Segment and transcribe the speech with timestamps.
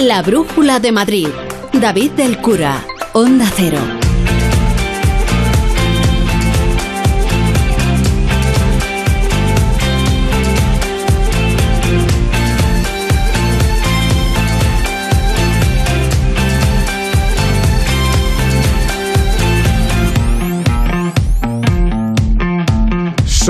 [0.00, 1.28] La Brújula de Madrid.
[1.74, 2.82] David del Cura.
[3.12, 3.99] Onda Cero.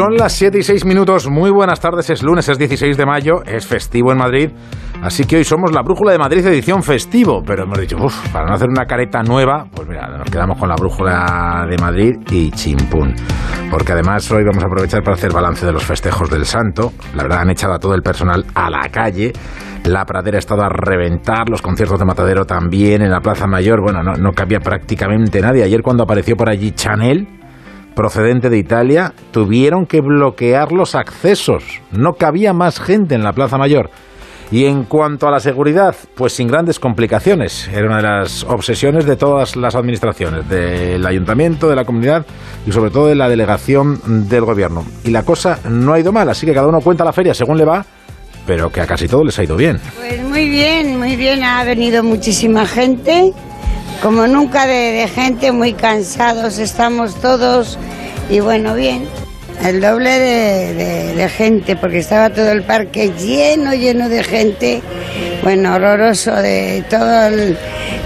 [0.01, 1.29] Son las 7 y 6 minutos.
[1.29, 2.09] Muy buenas tardes.
[2.09, 3.43] Es lunes, es 16 de mayo.
[3.45, 4.49] Es festivo en Madrid.
[5.03, 7.43] Así que hoy somos la Brújula de Madrid edición festivo.
[7.47, 10.71] Pero hemos dicho, uff, para no hacer una careta nueva, pues mira, nos quedamos con
[10.71, 13.15] la Brújula de Madrid y chimpún.
[13.71, 16.95] Porque además hoy vamos a aprovechar para hacer balance de los festejos del Santo.
[17.15, 19.35] La verdad, han echado a todo el personal a la calle.
[19.85, 23.83] La pradera ha estado a reventar, los conciertos de Matadero también, en la Plaza Mayor.
[23.83, 25.63] Bueno, no, no cabía prácticamente nadie.
[25.63, 27.40] Ayer cuando apareció por allí Chanel,
[27.95, 31.81] procedente de Italia, tuvieron que bloquear los accesos.
[31.93, 33.91] No cabía más gente en la Plaza Mayor.
[34.53, 37.69] Y en cuanto a la seguridad, pues sin grandes complicaciones.
[37.73, 42.27] Era una de las obsesiones de todas las administraciones, del ayuntamiento, de la comunidad
[42.67, 44.85] y sobre todo de la delegación del gobierno.
[45.05, 47.59] Y la cosa no ha ido mal, así que cada uno cuenta la feria según
[47.59, 47.85] le va,
[48.45, 49.79] pero que a casi todo les ha ido bien.
[49.97, 51.45] Pues muy bien, muy bien.
[51.45, 53.33] Ha venido muchísima gente.
[54.03, 57.79] Como nunca de, gente, muy cansados estamos todos.
[58.31, 59.20] Y bueno, bien.
[59.65, 64.81] El doble de, de- de gente, porque estaba todo el parque lleno, lleno de gente.
[65.43, 67.57] Bueno, horroroso de todo el,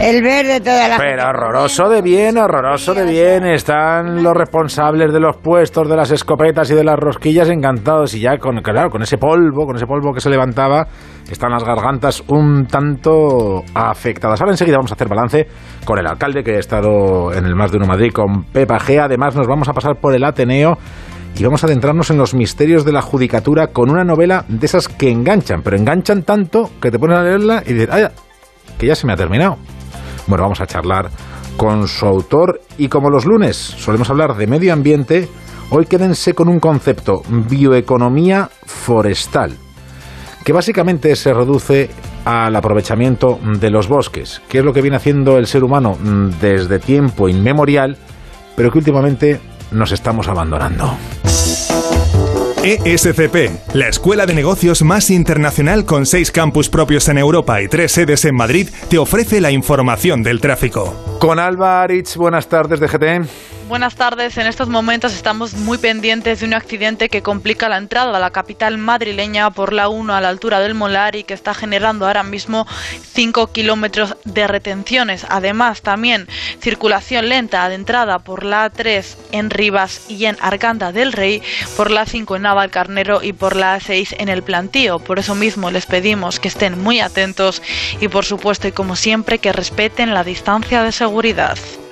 [0.00, 3.46] el verde, toda la Pero horroroso de bien, horroroso de bien.
[3.46, 8.14] Están los responsables de los puestos, de las escopetas y de las rosquillas encantados.
[8.14, 10.88] Y ya con, claro, con ese polvo, con ese polvo que se levantaba,
[11.30, 14.40] están las gargantas un tanto afectadas.
[14.40, 15.46] Ahora enseguida vamos a hacer balance
[15.84, 19.00] con el alcalde que ha estado en el Más de Uno Madrid, con Pepa G.
[19.00, 20.76] Además nos vamos a pasar por el Ateneo
[21.36, 24.88] y vamos a adentrarnos en los misterios de la judicatura con una novela de esas
[24.88, 28.06] que enganchan, pero enganchan tanto que te pones a leerla y dices, ¡ay!
[28.78, 29.56] que ya se me ha terminado.
[30.26, 31.10] Bueno, vamos a charlar
[31.56, 35.28] con su autor y como los lunes solemos hablar de medio ambiente,
[35.70, 39.56] hoy quédense con un concepto, bioeconomía forestal,
[40.44, 41.90] que básicamente se reduce
[42.24, 46.40] al aprovechamiento de los bosques, que es lo que viene haciendo el ser humano mm,
[46.40, 47.96] desde tiempo inmemorial,
[48.56, 49.40] pero que últimamente
[49.74, 50.96] nos estamos abandonando.
[52.64, 57.92] ESCP, la escuela de negocios más internacional con seis campus propios en Europa y tres
[57.92, 61.18] sedes en Madrid, te ofrece la información del tráfico.
[61.18, 63.28] Con Alba Aritz, buenas tardes de GT.
[63.66, 64.36] Buenas tardes.
[64.36, 68.30] En estos momentos estamos muy pendientes de un accidente que complica la entrada a la
[68.30, 72.22] capital madrileña por la 1 a la altura del Molar y que está generando ahora
[72.22, 72.66] mismo
[73.14, 75.24] 5 kilómetros de retenciones.
[75.30, 76.28] Además, también
[76.60, 81.42] circulación lenta de entrada por la A3 en Rivas y en Arganda del Rey,
[81.74, 84.98] por la 5 en Navalcarnero y por la A6 en el Plantío.
[84.98, 87.62] Por eso mismo les pedimos que estén muy atentos
[87.98, 91.56] y, por supuesto, y como siempre, que respeten la distancia de seguridad.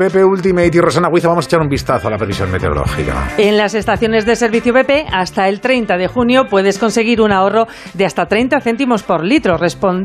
[0.00, 3.34] BP Ultimate y Rosana Huiza vamos a echar un vistazo a la previsión meteorológica.
[3.36, 7.66] En las estaciones de servicio BP, hasta el 30 de junio puedes conseguir un ahorro
[7.92, 9.58] de hasta 30 céntimos por litro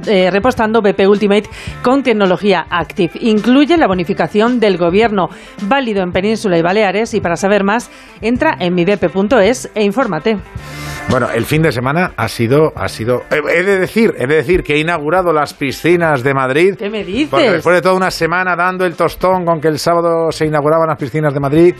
[0.07, 1.49] eh, repostando BP Ultimate
[1.81, 3.11] con tecnología Active.
[3.21, 5.29] Incluye la bonificación del gobierno,
[5.61, 7.13] válido en Península y Baleares.
[7.13, 7.89] Y para saber más,
[8.19, 10.37] entra en mibp.es e infórmate.
[11.09, 14.37] Bueno, el fin de semana ha sido, ha sido, eh, he de decir, he de
[14.37, 16.75] decir que he inaugurado las piscinas de Madrid.
[16.77, 17.29] ¿Qué me dices?
[17.29, 20.87] Porque después de toda una semana dando el tostón con que el sábado se inauguraban
[20.87, 21.75] las piscinas de Madrid,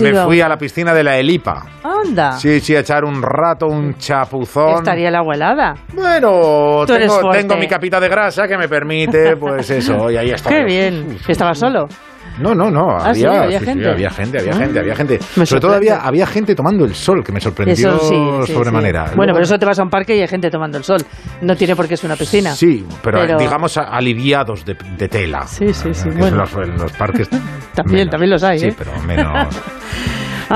[0.00, 1.62] me fui a la piscina de la Elipa.
[1.84, 2.32] Anda.
[2.32, 4.76] Sí, sí, a echar un rato, un chapuzón.
[4.76, 5.74] Estaría el agua helada.
[5.92, 10.48] Bueno, tengo, tengo mi capita de grasa que me permite, pues eso, y ahí está.
[10.48, 11.18] Qué bien.
[11.28, 11.86] ¿Estabas solo?
[12.40, 13.88] No, no, no, Ah, sí, había, sí, gente.
[13.90, 14.56] había gente, había Ah.
[14.56, 15.18] gente, había gente.
[15.36, 17.98] Me Sobre todo había, había gente tomando el sol, que me sorprendió
[18.46, 19.12] sobremanera.
[19.14, 21.02] Bueno, pero eso te vas a un parque y hay gente tomando el sol.
[21.42, 22.52] No tiene por qué ser una piscina.
[22.52, 25.46] Sí, pero, Pero- digamos aliviados de, de tela.
[25.46, 26.26] Sí, sí, sí, bueno.
[26.28, 27.28] en los, en los parques.
[27.74, 28.74] También, también los hay, Sí, ¿eh?
[28.76, 29.48] pero menos.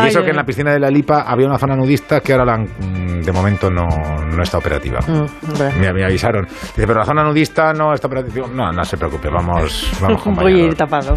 [0.02, 2.44] Y eso que en la piscina de la Lipa había una zona nudista que ahora
[2.44, 4.98] la han- de momento no, no está operativa.
[5.06, 5.76] Mm, bueno.
[5.78, 6.46] Me, me avisaron.
[6.46, 8.48] Dice, pero la zona nudista no está operativa.
[8.52, 11.14] No, no se preocupe, vamos, vamos con Voy a ir tapado.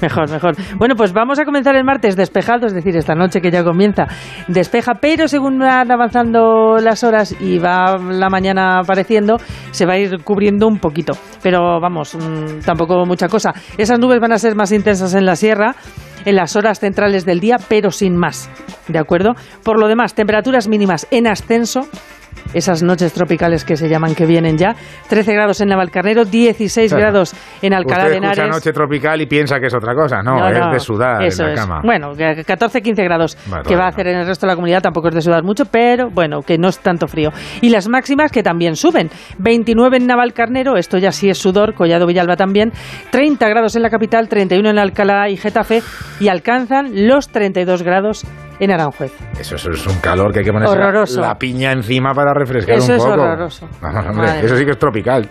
[0.02, 0.54] Mejor, mejor.
[0.76, 4.06] Bueno, pues vamos a comenzar el martes despejado, es decir, esta noche que ya comienza,
[4.48, 9.36] despeja, pero según van avanzando las horas y va la mañana apareciendo,
[9.72, 11.12] se va a ir cubriendo un poquito.
[11.42, 13.52] Pero vamos, mm, tampoco mucha cosa.
[13.76, 15.74] Esas nubes van a ser más intensas en la sierra,
[16.24, 18.50] en las horas centrales del día, pero sin más.
[18.88, 19.34] ¿De acuerdo?
[19.64, 21.88] Por lo demás, temperaturas mínimas en ascenso
[22.54, 24.74] esas noches tropicales que se llaman que vienen ya.
[25.08, 27.00] 13 grados en Navalcarnero, 16 Claro.
[27.12, 28.38] grados en Alcalá Usted de Henares.
[28.38, 30.22] escucha noche tropical y piensa que es otra cosa.
[30.22, 31.60] No, es de sudar eso en la es.
[31.60, 31.80] cama.
[31.84, 34.80] Bueno, que 14-15 grados Bueno, que va a hacer en el resto de la comunidad
[34.82, 37.30] tampoco es de sudar mucho, pero bueno, que no es tanto frío.
[37.60, 39.10] Y las máximas que también suben.
[39.38, 42.72] 29 en Navalcarnero, esto ya sí es sudor, Collado Villalba también.
[43.10, 45.82] 30 grados en la capital, 31 en Alcalá y Getafe
[46.20, 48.24] y alcanzan los 32 grados
[48.60, 49.12] en Aranjuez.
[49.38, 51.20] Eso, eso es un calor que hay que ponerse la- Horroroso.
[51.20, 53.12] la piña encima para refrescar Eso un es poco.
[53.14, 53.68] horroroso.
[53.80, 55.28] Vamos, hombre, Madre eso sí que es tropical.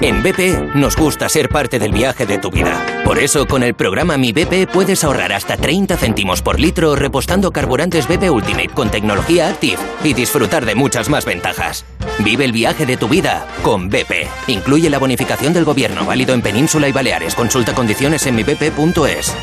[0.00, 2.74] En BP nos gusta ser parte del viaje de tu vida.
[3.04, 7.52] Por eso, con el programa Mi BP puedes ahorrar hasta 30 céntimos por litro repostando
[7.52, 11.86] carburantes BP Ultimate con tecnología Active y disfrutar de muchas más ventajas.
[12.18, 14.26] Vive el viaje de tu vida con BP.
[14.48, 17.34] Incluye la bonificación del gobierno válido en Península y Baleares.
[17.34, 19.34] Consulta condiciones en mibp.es.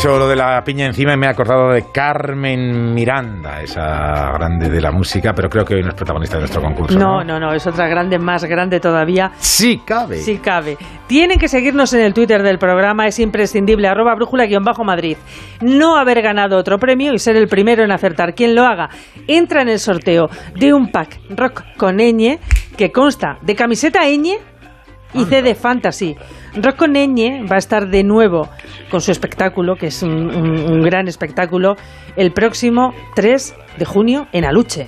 [0.00, 4.70] dicho lo de la piña encima y me he acordado de Carmen Miranda, esa grande
[4.70, 6.98] de la música, pero creo que hoy no es protagonista de nuestro concurso.
[6.98, 9.32] No, no, no, es otra grande, más grande todavía.
[9.36, 10.16] Sí, cabe.
[10.16, 10.78] Sí cabe.
[11.06, 15.18] Tienen que seguirnos en el Twitter del programa, es imprescindible, arroba brújula-madrid.
[15.60, 18.34] No haber ganado otro premio y ser el primero en acertar.
[18.34, 18.88] Quien lo haga,
[19.28, 22.38] entra en el sorteo de un pack rock con ñ
[22.74, 24.38] que consta de camiseta ñ
[25.12, 26.16] y CD Fantasy.
[26.56, 28.48] Rock con ñ va a estar de nuevo
[28.90, 31.76] con su espectáculo, que es un, un- un gran espectáculo,
[32.16, 34.86] el próximo 3 de junio en Aluche.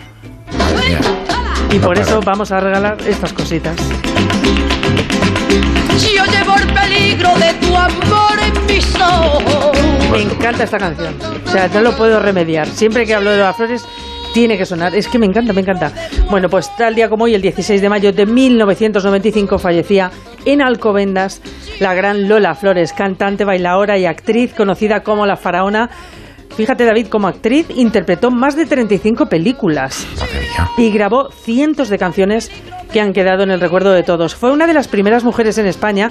[1.70, 3.76] Y por eso vamos a regalar estas cositas.
[6.14, 9.78] Yo llevo el peligro de tu amor en mis ojos.
[10.10, 11.14] Me encanta esta canción.
[11.46, 12.66] O sea, no lo puedo remediar.
[12.66, 13.86] Siempre que hablo de Lola Flores,
[14.32, 14.94] tiene que sonar.
[14.94, 15.92] Es que me encanta, me encanta.
[16.30, 20.10] Bueno, pues tal día como hoy, el 16 de mayo de 1995, fallecía
[20.44, 21.40] en Alcobendas
[21.80, 25.90] la gran Lola Flores, cantante, bailadora y actriz conocida como la faraona.
[26.56, 30.06] Fíjate, David, como actriz interpretó más de 35 películas
[30.76, 32.50] y grabó cientos de canciones
[32.92, 34.34] que han quedado en el recuerdo de todos.
[34.34, 36.10] Fue una de las primeras mujeres en España,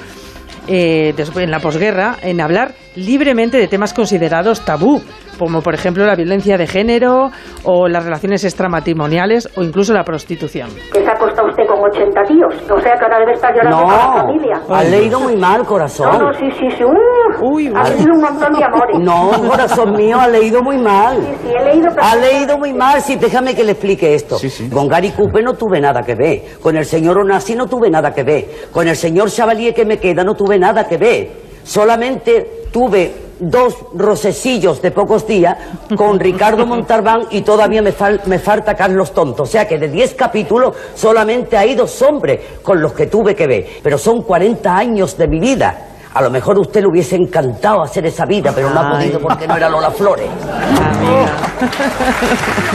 [0.68, 5.02] eh, en la posguerra, en hablar libremente de temas considerados tabú,
[5.42, 7.32] como por ejemplo la violencia de género
[7.64, 10.70] o las relaciones extramatrimoniales o incluso la prostitución.
[10.94, 12.54] que se ha acostado usted con 80 tíos.
[12.70, 14.62] O sea que ahora debe estar llorando por la familia.
[14.70, 16.12] has leído muy mal, corazón.
[16.12, 16.84] No, no, sí, sí, sí.
[16.84, 19.00] Uh, Uy, ha tenido un montón de amores.
[19.00, 21.18] No, corazón mío, ha leído muy mal.
[21.18, 21.90] Sí, sí, he leído...
[22.00, 24.38] Ha leído muy mal, sí, déjame que le explique esto.
[24.72, 26.60] Con Gary Cooper no tuve nada que ver.
[26.62, 28.46] Con el señor Onassi no tuve nada que ver.
[28.72, 31.51] Con el señor Chevalier que me queda no tuve nada que ver.
[31.64, 35.58] Solamente tuve dos rosecillos de pocos días
[35.98, 39.44] con Ricardo Montalbán y todavía me, fal- me falta Carlos Tonto.
[39.44, 43.48] O sea que de 10 capítulos solamente hay dos hombres con los que tuve que
[43.48, 43.68] ver.
[43.82, 45.88] Pero son 40 años de mi vida.
[46.14, 49.20] A lo mejor a usted le hubiese encantado hacer esa vida, pero no ha podido
[49.20, 50.30] porque no era Lola Flores.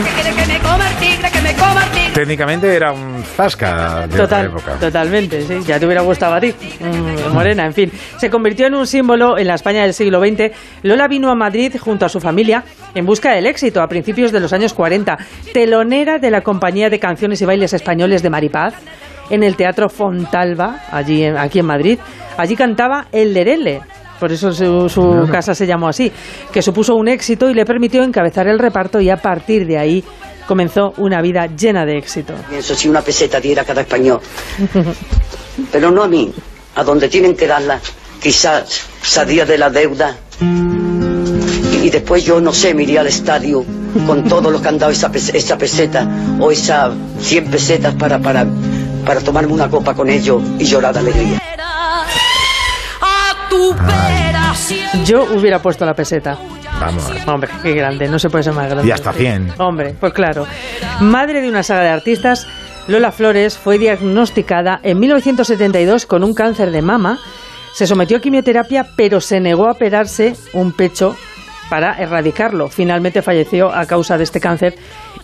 [0.04, 2.12] Que quiere que me coma el tigre, que me coma el tigre.
[2.14, 4.72] Técnicamente era un zasca de otra Total, época.
[4.80, 5.58] totalmente, sí.
[5.66, 7.92] Ya te hubiera gustado a ti, mm, Morena, en fin.
[8.18, 10.52] Se convirtió en un símbolo en la España del siglo XX.
[10.82, 14.40] Lola vino a Madrid junto a su familia en busca del éxito a principios de
[14.40, 15.18] los años 40.
[15.52, 18.75] Telonera de la compañía de canciones y bailes españoles de Maripaz
[19.30, 21.99] en el Teatro Fontalba, allí en- aquí en Madrid.
[22.37, 23.80] Allí cantaba El Lerele.
[24.21, 26.11] Por eso su, su casa se llamó así,
[26.52, 30.02] que supuso un éxito y le permitió encabezar el reparto y a partir de ahí
[30.49, 32.33] comenzó una vida llena de éxito.
[32.49, 34.21] Pienso si una peseta diera cada español.
[35.73, 36.33] Pero no a mí,
[36.76, 37.78] a donde tienen que darla.
[38.23, 40.16] Quizás salía de la deuda.
[40.40, 43.64] Y, y después yo, no sé, me iría al estadio
[44.06, 46.06] con todo lo que han dado esa, pes- esa peseta
[46.40, 48.47] o esas 100 pesetas para, para,
[49.06, 51.42] para tomarme una copa con ellos y llorar de alegría.
[55.04, 56.36] Yo hubiera puesto la peseta.
[56.80, 57.10] Vamos.
[57.26, 58.86] Hombre, qué grande, no se puede ser más grande.
[58.86, 59.54] Y hasta 100.
[59.58, 60.46] Hombre, pues claro.
[61.00, 62.46] Madre de una saga de artistas,
[62.88, 67.18] Lola Flores fue diagnosticada en 1972 con un cáncer de mama.
[67.72, 71.16] Se sometió a quimioterapia, pero se negó a operarse un pecho
[71.70, 72.68] para erradicarlo.
[72.68, 74.76] Finalmente falleció a causa de este cáncer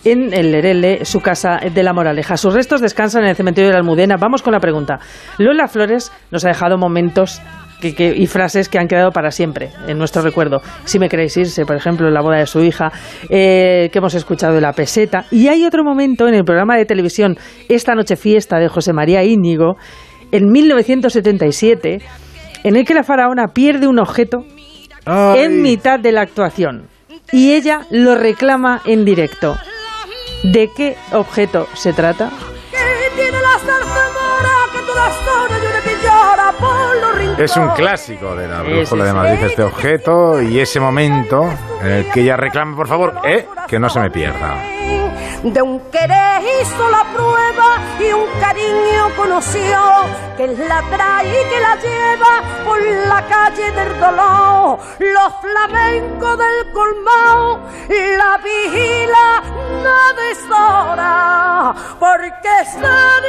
[0.04, 2.36] en el Lerele, su casa de la Moraleja.
[2.36, 4.16] Sus restos descansan en el cementerio de la Almudena.
[4.18, 4.98] Vamos con la pregunta.
[5.38, 7.40] Lola Flores nos ha dejado momentos
[7.80, 10.60] que- que- y frases que han quedado para siempre en nuestro recuerdo.
[10.84, 12.92] Si me queréis irse, por ejemplo, en la boda de su hija,
[13.28, 15.24] eh, que hemos escuchado de la peseta.
[15.32, 17.36] Y hay otro momento en el programa de televisión
[17.68, 19.74] Esta Noche Fiesta de José María Íñigo,
[20.30, 22.00] en 1977,
[22.64, 24.44] en el que la faraona pierde un objeto
[25.36, 26.86] en mitad de la actuación
[27.32, 29.56] y ella lo reclama en directo.
[30.42, 32.30] ¿De qué objeto se trata?
[37.38, 39.12] Es un clásico de la brújula de.
[39.12, 41.48] Madrid este objeto y ese momento
[41.80, 44.56] en el que ella reclama, por favor, eh, que no se me pierda.
[45.42, 49.80] De un querer hizo la prueba y un cariño conoció
[50.36, 54.78] que la trae y que la lleva por la calle del dolor.
[55.00, 57.58] Los flamencos del colmao
[57.88, 59.42] la vigila
[59.82, 63.24] no deshora porque están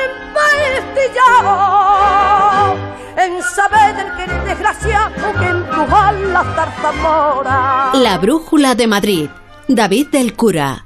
[1.15, 2.77] empestillados
[3.17, 7.89] en saber del que es desgraciado que empujar la zarzamora.
[7.95, 9.29] La Brújula de Madrid.
[9.67, 10.85] David del Cura.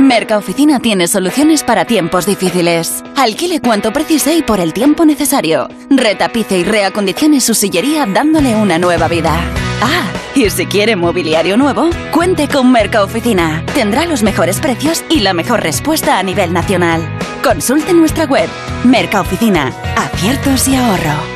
[0.00, 3.02] Mercaoficina tiene soluciones para tiempos difíciles.
[3.16, 5.68] Alquile cuanto precise y por el tiempo necesario.
[5.90, 9.32] Retapice y reacondicione su sillería dándole una nueva vida.
[9.82, 13.64] Ah, y si quiere mobiliario nuevo, cuente con Mercaoficina.
[13.74, 17.00] Tendrá los mejores precios y la mejor respuesta a nivel nacional.
[17.42, 18.48] Consulte nuestra web.
[18.84, 19.72] Mercaoficina.
[19.96, 21.35] Aciertos y ahorro.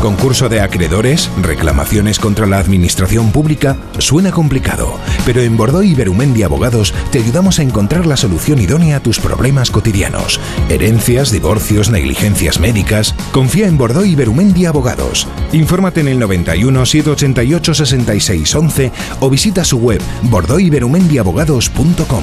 [0.00, 6.44] Concurso de acreedores, reclamaciones contra la administración pública, suena complicado, pero en Bordeaux y Berumendi
[6.44, 10.38] Abogados te ayudamos a encontrar la solución idónea a tus problemas cotidianos.
[10.68, 13.16] Herencias, divorcios, negligencias médicas.
[13.32, 15.26] Confía en Bordeaux y Berumendi Abogados.
[15.52, 22.22] Infórmate en el 91 788 66 11 o visita su web bordeauxyberumendiabogados.com.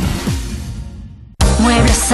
[1.60, 2.14] Muebles.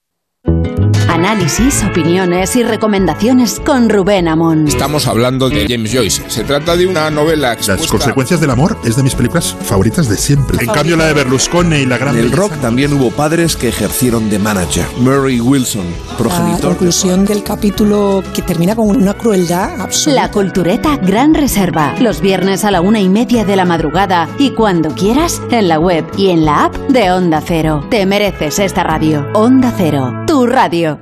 [1.11, 4.65] Análisis, opiniones y recomendaciones con Rubén Amón.
[4.69, 6.23] Estamos hablando de James Joyce.
[6.29, 10.15] Se trata de una novela Las consecuencias del amor es de mis películas favoritas de
[10.15, 10.57] siempre.
[10.63, 13.67] En cambio, la de Berlusconi y la gran En el rock también hubo padres que
[13.67, 14.85] ejercieron de manager.
[14.99, 16.69] Murray Wilson, La progenitor.
[16.69, 20.21] conclusión del capítulo que termina con una crueldad absoluta.
[20.21, 21.93] La Cultureta Gran Reserva.
[21.99, 25.77] Los viernes a la una y media de la madrugada y cuando quieras en la
[25.77, 27.85] web y en la app de Onda Cero.
[27.89, 29.27] Te mereces esta radio.
[29.33, 31.00] Onda Cero, tu radio.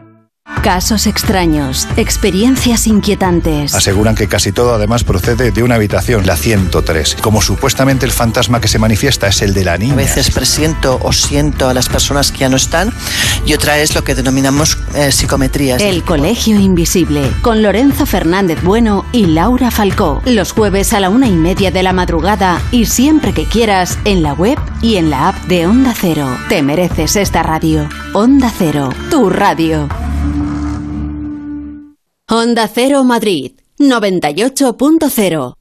[0.63, 3.74] Casos extraños, experiencias inquietantes.
[3.74, 7.16] Aseguran que casi todo además procede de una habitación, la 103.
[7.22, 9.94] Como supuestamente el fantasma que se manifiesta es el de la niña.
[9.94, 12.92] A veces presiento o siento a las personas que ya no están
[13.46, 15.82] y otra es lo que denominamos eh, psicometrías.
[15.82, 20.22] El Colegio Invisible, con Lorenzo Fernández Bueno y Laura Falcó.
[20.25, 24.24] Los jueves a la una y media de la madrugada y siempre que quieras en
[24.24, 26.28] la web y en la app de Onda Cero.
[26.50, 27.88] Te mereces esta radio.
[28.13, 29.88] Onda Cero, tu radio.
[32.31, 35.53] Onda Cero Madrid, 98.0.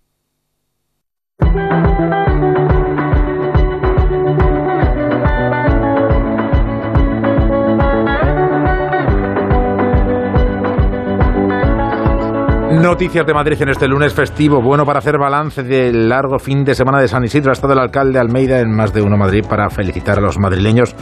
[12.82, 16.75] Noticias de Madrid en este lunes festivo, bueno para hacer balance del largo fin de
[16.75, 17.50] semana de San Isidro.
[17.50, 20.94] Ha estado el alcalde Almeida en Más de Uno Madrid para felicitar a los madrileños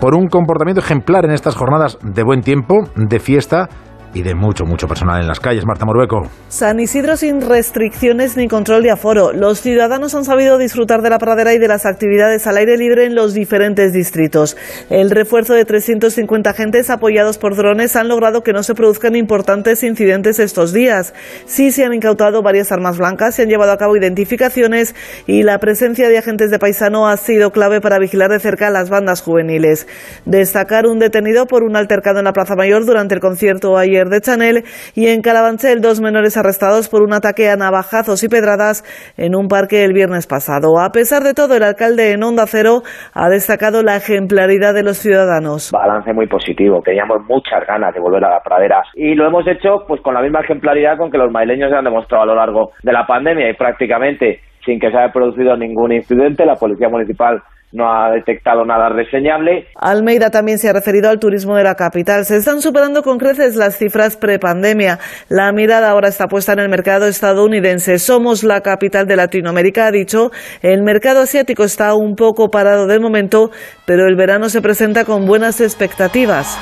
[0.00, 3.68] por un comportamiento ejemplar en estas jornadas de buen tiempo, de fiesta
[4.14, 5.66] y de mucho, mucho personal en las calles.
[5.66, 6.30] Marta Morbeco.
[6.48, 9.32] San Isidro sin restricciones ni control de aforo.
[9.32, 13.06] Los ciudadanos han sabido disfrutar de la pradera y de las actividades al aire libre
[13.06, 14.56] en los diferentes distritos.
[14.88, 19.82] El refuerzo de 350 agentes apoyados por drones han logrado que no se produzcan importantes
[19.82, 21.12] incidentes estos días.
[21.46, 24.94] Sí se han incautado varias armas blancas, se han llevado a cabo identificaciones
[25.26, 28.70] y la presencia de agentes de paisano ha sido clave para vigilar de cerca a
[28.70, 29.88] las bandas juveniles.
[30.24, 34.20] Destacar un detenido por un altercado en la Plaza Mayor durante el concierto ayer de
[34.20, 38.84] Chanel y en Calabanchel dos menores arrestados por un ataque a navajazos y pedradas
[39.16, 40.78] en un parque el viernes pasado.
[40.78, 42.82] A pesar de todo, el alcalde en Onda Cero
[43.14, 45.70] ha destacado la ejemplaridad de los ciudadanos.
[45.72, 46.80] Balance muy positivo.
[46.82, 50.22] Teníamos muchas ganas de volver a la pradera y lo hemos hecho pues con la
[50.22, 53.50] misma ejemplaridad con que los maileños se han demostrado a lo largo de la pandemia
[53.50, 56.46] y prácticamente sin que se haya producido ningún incidente.
[56.46, 57.42] La Policía Municipal
[57.74, 59.66] no ha detectado nada reseñable.
[59.74, 62.24] Almeida también se ha referido al turismo de la capital.
[62.24, 65.00] Se están superando con creces las cifras prepandemia.
[65.28, 67.98] La mirada ahora está puesta en el mercado estadounidense.
[67.98, 70.30] Somos la capital de Latinoamérica, ha dicho.
[70.62, 73.50] El mercado asiático está un poco parado de momento,
[73.86, 76.56] pero el verano se presenta con buenas expectativas.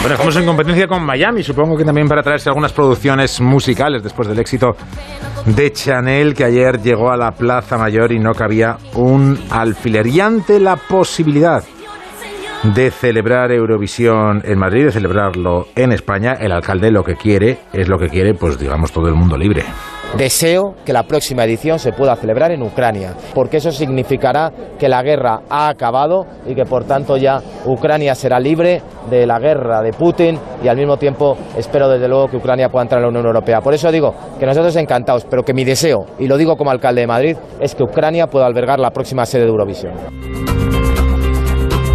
[0.00, 4.28] Bueno, estamos en competencia con Miami, supongo que también para traerse algunas producciones musicales después
[4.28, 4.76] del éxito
[5.44, 10.06] de Chanel que ayer llegó a la Plaza Mayor y no cabía un alfiler.
[10.06, 11.64] Y ante la posibilidad
[12.62, 17.88] de celebrar Eurovisión en Madrid, de celebrarlo en España, el alcalde lo que quiere es
[17.88, 19.64] lo que quiere, pues digamos, todo el mundo libre.
[20.14, 25.02] Deseo que la próxima edición se pueda celebrar en Ucrania, porque eso significará que la
[25.02, 29.92] guerra ha acabado y que por tanto ya Ucrania será libre de la guerra de
[29.92, 33.26] Putin y al mismo tiempo espero desde luego que Ucrania pueda entrar en la Unión
[33.26, 33.60] Europea.
[33.60, 37.02] Por eso digo que nosotros encantados, pero que mi deseo, y lo digo como alcalde
[37.02, 39.92] de Madrid, es que Ucrania pueda albergar la próxima sede de Eurovisión.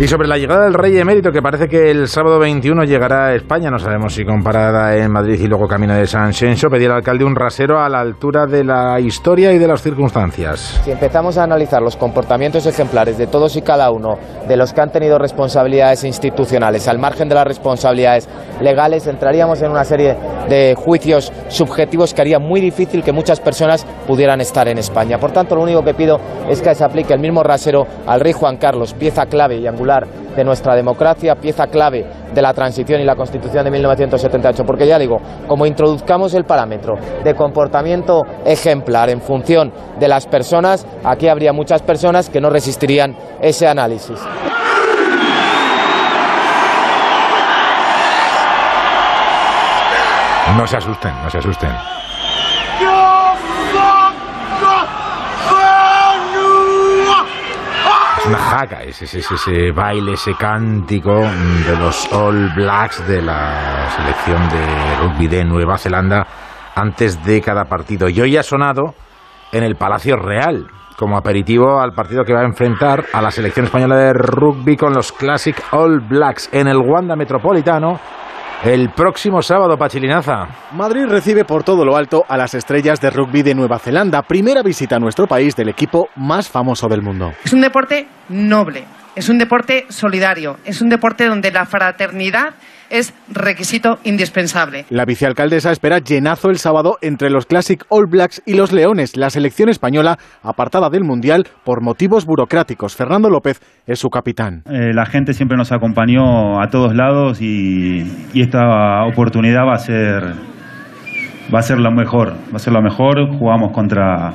[0.01, 3.35] Y sobre la llegada del rey emérito, que parece que el sábado 21 llegará a
[3.35, 6.95] España, no sabemos si comparada en Madrid y luego camino de San Xenxo, pedía al
[6.95, 10.81] alcalde un rasero a la altura de la historia y de las circunstancias.
[10.83, 14.17] Si empezamos a analizar los comportamientos ejemplares de todos y cada uno
[14.47, 18.27] de los que han tenido responsabilidades institucionales, al margen de las responsabilidades
[18.59, 20.17] legales, entraríamos en una serie
[20.49, 25.19] de juicios subjetivos que haría muy difícil que muchas personas pudieran estar en España.
[25.19, 28.33] Por tanto, lo único que pido es que se aplique el mismo rasero al rey
[28.33, 33.05] Juan Carlos, pieza clave y angular de nuestra democracia, pieza clave de la transición y
[33.05, 34.63] la constitución de 1978.
[34.65, 40.85] Porque ya digo, como introduzcamos el parámetro de comportamiento ejemplar en función de las personas,
[41.03, 44.19] aquí habría muchas personas que no resistirían ese análisis.
[50.57, 51.69] No se asusten, no se asusten.
[58.31, 64.47] Una jaca, ese, ese, ese, baile, ese cántico de los All Blacks de la selección
[64.47, 66.25] de rugby de Nueva Zelanda
[66.73, 68.07] antes de cada partido.
[68.07, 68.93] Y hoy ha sonado
[69.51, 70.65] en el Palacio Real
[70.97, 74.93] como aperitivo al partido que va a enfrentar a la selección española de rugby con
[74.93, 77.99] los Classic All Blacks en el Wanda Metropolitano
[78.63, 80.47] el próximo sábado, Pachilinaza.
[80.73, 84.61] Madrid recibe por todo lo alto a las estrellas de rugby de Nueva Zelanda, primera
[84.61, 87.31] visita a nuestro país del equipo más famoso del mundo.
[87.43, 92.53] Es un deporte noble, es un deporte solidario, es un deporte donde la fraternidad
[92.91, 94.85] es requisito indispensable.
[94.89, 99.29] La vicealcaldesa espera llenazo el sábado entre los Classic All Blacks y los Leones, la
[99.29, 102.95] selección española apartada del Mundial por motivos burocráticos.
[102.95, 104.63] Fernando López es su capitán.
[104.69, 109.79] Eh, la gente siempre nos acompañó a todos lados y, y esta oportunidad va a
[109.79, 110.33] ser
[111.53, 113.27] va a ser la mejor, va a ser la mejor.
[113.37, 114.33] Jugamos contra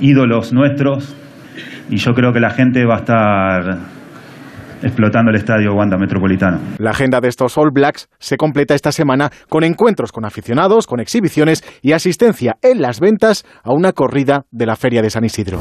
[0.00, 1.16] ídolos nuestros
[1.88, 3.78] y yo creo que la gente va a estar
[4.84, 6.60] explotando el estadio Wanda Metropolitano.
[6.78, 11.00] La agenda de estos All Blacks se completa esta semana con encuentros con aficionados, con
[11.00, 15.58] exhibiciones y asistencia en las ventas a una corrida de la Feria de San Isidro.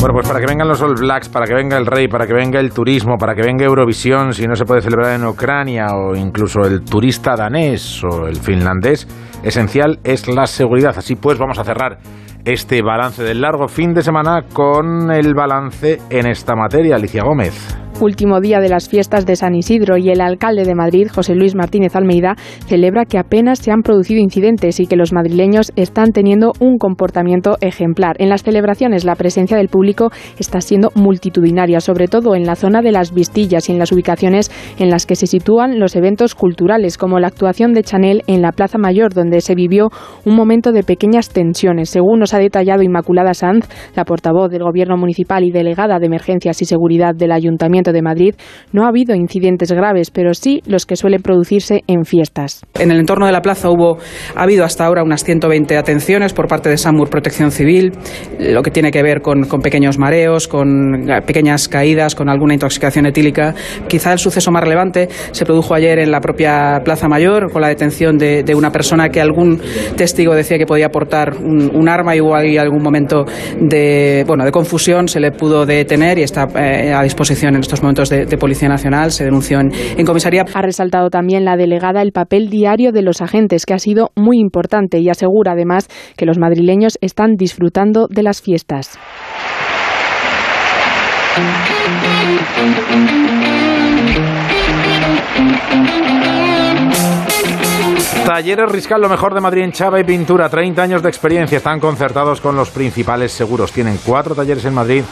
[0.00, 2.32] Bueno, pues para que vengan los All Blacks, para que venga el rey, para que
[2.32, 6.16] venga el turismo, para que venga Eurovisión, si no se puede celebrar en Ucrania o
[6.16, 9.06] incluso el turista danés o el finlandés,
[9.42, 10.94] esencial es la seguridad.
[10.96, 11.98] Así pues, vamos a cerrar
[12.44, 16.96] este balance del largo fin de semana con el balance en esta materia.
[16.96, 17.89] Alicia Gómez.
[18.00, 21.54] Último día de las fiestas de San Isidro y el alcalde de Madrid, José Luis
[21.54, 22.36] Martínez Almeida,
[22.66, 27.56] celebra que apenas se han producido incidentes y que los madrileños están teniendo un comportamiento
[27.60, 28.16] ejemplar.
[28.18, 32.82] En las celebraciones la presencia del público está siendo multitudinaria, sobre todo en la zona
[32.82, 36.96] de las Vistillas y en las ubicaciones en las que se sitúan los eventos culturales,
[36.96, 39.90] como la actuación de Chanel en la Plaza Mayor, donde se vivió
[40.24, 41.90] un momento de pequeñas tensiones.
[41.90, 46.62] Según nos ha detallado Inmaculada Sanz, la portavoz del Gobierno Municipal y delegada de Emergencias
[46.62, 48.34] y Seguridad del Ayuntamiento de Madrid,
[48.72, 52.62] no ha habido incidentes graves, pero sí los que suelen producirse en fiestas.
[52.78, 53.98] En el entorno de la plaza hubo,
[54.34, 57.92] ha habido hasta ahora unas 120 atenciones por parte de SAMUR Protección Civil,
[58.38, 63.54] lo que tiene que ver con, pequeños mareos, con pequeñas caídas, con alguna intoxicación etílica.
[63.88, 67.68] Quizá el suceso más relevante se produjo ayer en la propia Plaza Mayor con la
[67.68, 69.60] detención de, una persona que algún
[69.96, 73.24] testigo decía que podía portar un, un arma y hubo ahí algún momento
[73.60, 77.79] de, bueno, de confusión, se le pudo detener y está eh, a disposición en estos
[77.82, 80.44] momentos de, de Policía Nacional, se denunció en, en comisaría.
[80.52, 84.38] Ha resaltado también la delegada el papel diario de los agentes, que ha sido muy
[84.38, 88.98] importante y asegura además que los madrileños están disfrutando de las fiestas.
[98.24, 100.48] Talleres Riscal, lo mejor de Madrid en chava y pintura.
[100.48, 101.58] 30 años de experiencia.
[101.58, 103.72] Están concertados con los principales seguros.
[103.72, 105.02] Tienen cuatro talleres en Madrid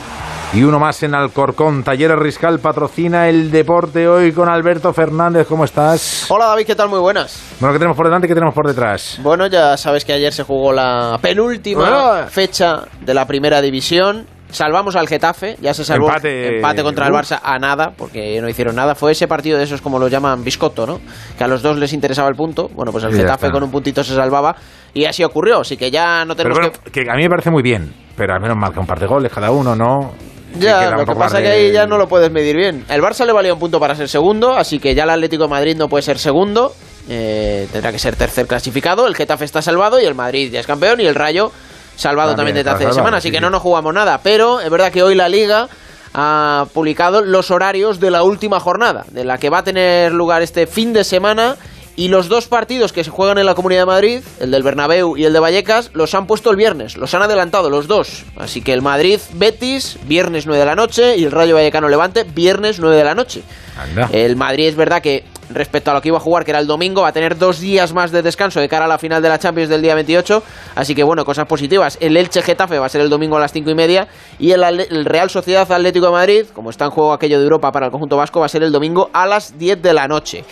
[0.54, 1.84] y uno más en Alcorcón.
[1.84, 5.46] Talleres Riscal patrocina el deporte hoy con Alberto Fernández.
[5.46, 6.26] ¿Cómo estás?
[6.30, 6.88] Hola David, ¿qué tal?
[6.88, 7.56] Muy buenas.
[7.60, 9.18] Bueno, ¿qué tenemos por delante y qué tenemos por detrás?
[9.22, 14.26] Bueno, ya sabes que ayer se jugó la penúltima fecha de la primera división.
[14.50, 16.56] Salvamos al Getafe, ya se salvó Empate.
[16.56, 17.18] empate contra el Uf.
[17.18, 18.94] Barça a nada, porque no hicieron nada.
[18.94, 21.00] Fue ese partido de esos como lo llaman biscotto, ¿no?
[21.36, 22.70] Que a los dos les interesaba el punto.
[22.74, 24.56] Bueno, pues el Getafe con un puntito se salvaba
[24.94, 25.60] y así ocurrió.
[25.60, 28.32] Así que ya no Pero tenemos bueno, que a mí me parece muy bien, pero
[28.32, 30.12] al menos marca un par de goles cada uno, ¿no?
[30.56, 32.84] Ya, lo que pasa más que ahí ya no lo puedes medir bien.
[32.88, 35.50] El Barça le valía un punto para ser segundo, así que ya el Atlético de
[35.50, 36.72] Madrid no puede ser segundo.
[37.08, 39.06] eh, tendrá que ser tercer clasificado.
[39.06, 41.50] El Getafe está salvado y el Madrid ya es campeón y el Rayo
[41.96, 43.16] salvado También desde hace semana.
[43.18, 44.20] Así sí, que no nos jugamos nada.
[44.22, 45.68] Pero es verdad que hoy la Liga
[46.14, 50.42] ha publicado los horarios de la última jornada, de la que va a tener lugar
[50.42, 51.56] este fin de semana.
[51.98, 55.16] Y los dos partidos que se juegan en la Comunidad de Madrid, el del Bernabéu
[55.16, 58.24] y el de Vallecas, los han puesto el viernes, los han adelantado los dos.
[58.36, 62.94] Así que el Madrid-Betis, viernes 9 de la noche, y el Rayo Vallecano-Levante, viernes 9
[62.94, 63.42] de la noche.
[63.76, 64.08] Anda.
[64.12, 66.68] El Madrid es verdad que respecto a lo que iba a jugar, que era el
[66.68, 69.30] domingo, va a tener dos días más de descanso de cara a la final de
[69.30, 70.40] la Champions del día 28.
[70.76, 71.98] Así que bueno, cosas positivas.
[72.00, 74.06] El Elche Getafe va a ser el domingo a las 5 y media.
[74.38, 77.72] Y el, el Real Sociedad Atlético de Madrid, como está en juego aquello de Europa
[77.72, 80.44] para el conjunto vasco, va a ser el domingo a las 10 de la noche.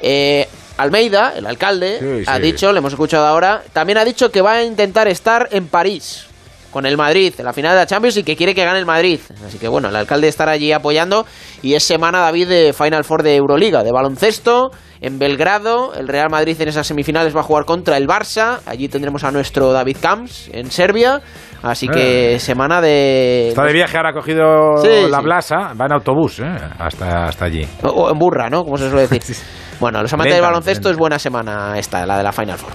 [0.00, 4.40] Eh, Almeida, el alcalde, Sí, ha dicho, le hemos escuchado ahora, también ha dicho que
[4.42, 6.26] va a intentar estar en París
[6.70, 8.84] con el Madrid en la final de la Champions y que quiere que gane el
[8.86, 9.20] Madrid.
[9.46, 11.24] Así que bueno, el alcalde estará allí apoyando
[11.62, 15.94] y es semana David de Final Four de Euroliga, de baloncesto en Belgrado.
[15.94, 18.58] El Real Madrid en esas semifinales va a jugar contra el Barça.
[18.66, 21.20] Allí tendremos a nuestro David Camps en Serbia.
[21.62, 22.38] Así que Eh.
[22.40, 23.50] semana de...
[23.50, 25.24] Está de viaje, ahora ha cogido Sí, la sí.
[25.24, 26.44] blasa, va en autobús ¿eh?
[26.76, 27.64] hasta, hasta allí.
[27.84, 28.64] O, o en burra, ¿no?
[28.64, 29.36] Como se suele decir.
[29.80, 32.72] Bueno, los amantes del baloncesto es buena semana esta, la de la Final Four.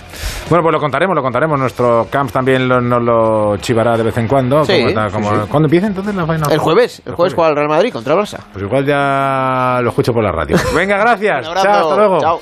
[0.50, 1.60] Bueno, pues lo contaremos, lo contaremos.
[1.60, 4.64] Nuestro Camps también lo- nos lo chivará de vez en cuando.
[4.66, 5.08] Sí, ¿Cómo está?
[5.10, 5.48] sí, ¿Cómo- sí.
[5.50, 6.60] ¿Cuándo empieza entonces la Final El Four?
[6.60, 8.40] jueves, el jueves juega el Real Madrid contra el Barça.
[8.54, 10.58] Pues igual ya lo escucho por la radio.
[10.76, 11.40] Venga, gracias.
[11.48, 11.68] Un abrazo.
[11.68, 12.20] Chao, hasta luego.
[12.20, 12.42] Chao.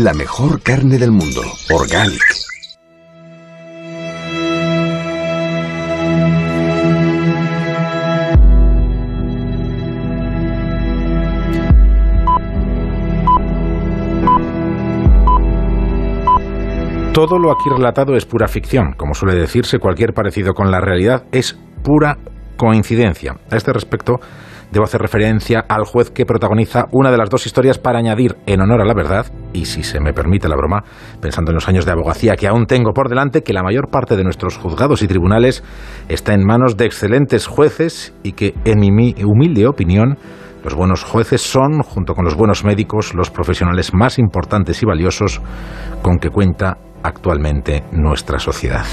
[0.00, 1.40] La mejor carne del mundo,
[1.72, 2.22] Organic.
[17.12, 18.92] Todo lo aquí relatado es pura ficción.
[18.92, 22.18] Como suele decirse, cualquier parecido con la realidad es pura
[22.56, 23.36] coincidencia.
[23.50, 24.20] A este respecto,
[24.72, 28.60] debo hacer referencia al juez que protagoniza una de las dos historias para añadir en
[28.60, 30.84] honor a la verdad, y si se me permite la broma,
[31.20, 34.16] pensando en los años de abogacía que aún tengo por delante, que la mayor parte
[34.16, 35.64] de nuestros juzgados y tribunales
[36.08, 40.18] está en manos de excelentes jueces y que, en mi humilde opinión,
[40.64, 45.40] los buenos jueces son, junto con los buenos médicos, los profesionales más importantes y valiosos
[46.02, 48.84] con que cuenta actualmente nuestra sociedad.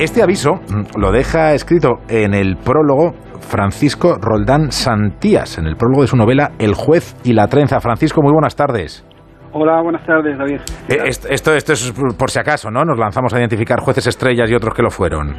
[0.00, 3.12] Este aviso mm, lo deja escrito en el prólogo
[3.50, 7.80] Francisco Roldán Santías, en el prólogo de su novela El juez y la trenza.
[7.80, 9.04] Francisco, muy buenas tardes.
[9.52, 10.60] Hola, buenas tardes, David.
[10.88, 12.84] Eh, esto, esto, es por si acaso, ¿no?
[12.84, 15.34] Nos lanzamos a identificar jueces estrellas y otros que lo fueron.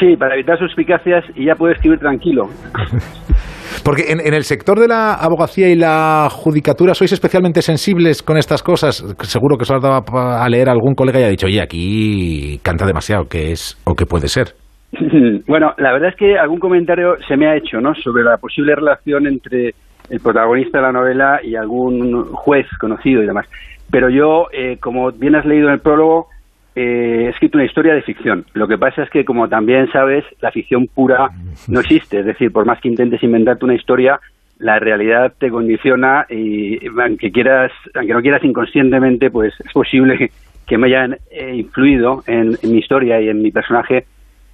[0.00, 2.48] Sí, para evitar suspicacias y ya puede escribir tranquilo.
[3.84, 8.64] Porque en, el sector de la abogacía y la judicatura sois especialmente sensibles con estas
[8.64, 9.04] cosas.
[9.20, 12.84] Seguro que os has dado a leer algún colega y ha dicho, oye, aquí canta
[12.84, 14.65] demasiado, que es o que puede ser.
[15.46, 17.94] Bueno, la verdad es que algún comentario se me ha hecho, ¿no?
[17.94, 19.74] Sobre la posible relación entre
[20.08, 23.46] el protagonista de la novela y algún juez conocido y demás.
[23.90, 26.28] Pero yo, eh, como bien has leído en el prólogo,
[26.74, 28.44] eh, he escrito una historia de ficción.
[28.52, 31.30] Lo que pasa es que, como también sabes, la ficción pura
[31.68, 32.20] no existe.
[32.20, 34.20] Es decir, por más que intentes inventarte una historia,
[34.58, 40.30] la realidad te condiciona y aunque quieras, aunque no quieras inconscientemente, pues es posible
[40.66, 44.06] que me hayan eh, influido en, mi historia y en mi personaje,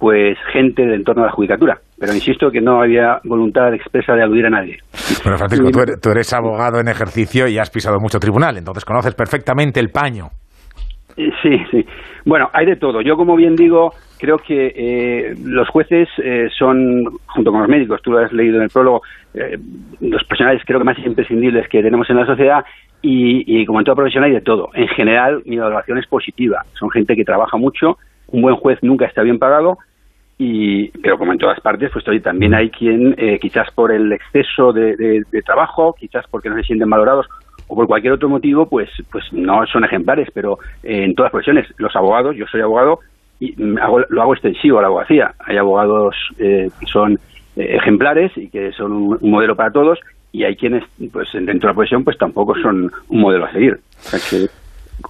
[0.03, 1.77] pues gente del entorno de la judicatura.
[1.97, 4.75] Pero insisto que no había voluntad expresa de aludir a nadie.
[5.23, 5.69] Bueno, Francisco,
[6.01, 10.25] tú eres abogado en ejercicio y has pisado mucho tribunal, entonces conoces perfectamente el paño.
[11.15, 11.85] Eh, sí, sí.
[12.25, 12.99] Bueno, hay de todo.
[12.99, 18.01] Yo, como bien digo, creo que eh, los jueces eh, son, junto con los médicos,
[18.01, 19.03] tú lo has leído en el prólogo,
[20.01, 22.65] los profesionales creo que más imprescindibles que tenemos en la sociedad
[23.01, 24.67] y, como en toda profesión hay de todo.
[24.73, 26.63] En general, mi evaluación es positiva.
[26.77, 29.77] Son gente que trabaja mucho, un buen juez nunca está bien pagado,
[30.37, 35.43] y, pero como en todas partes, pues también hay quien, quizás por el exceso de
[35.45, 37.27] trabajo, quizás porque no se sienten valorados
[37.67, 41.67] o por cualquier otro motivo, pues, pues no son ejemplares, pero eh, en todas profesiones,
[41.77, 42.99] los abogados, yo soy abogado
[43.39, 45.33] y lo hago extensivo a la abogacía.
[45.39, 47.13] Hay abogados eh, que son
[47.55, 49.99] eh, ejemplares y que son un, modelo para todos
[50.31, 53.79] y hay quienes, pues dentro de la profesión, pues tampoco son un modelo a seguir.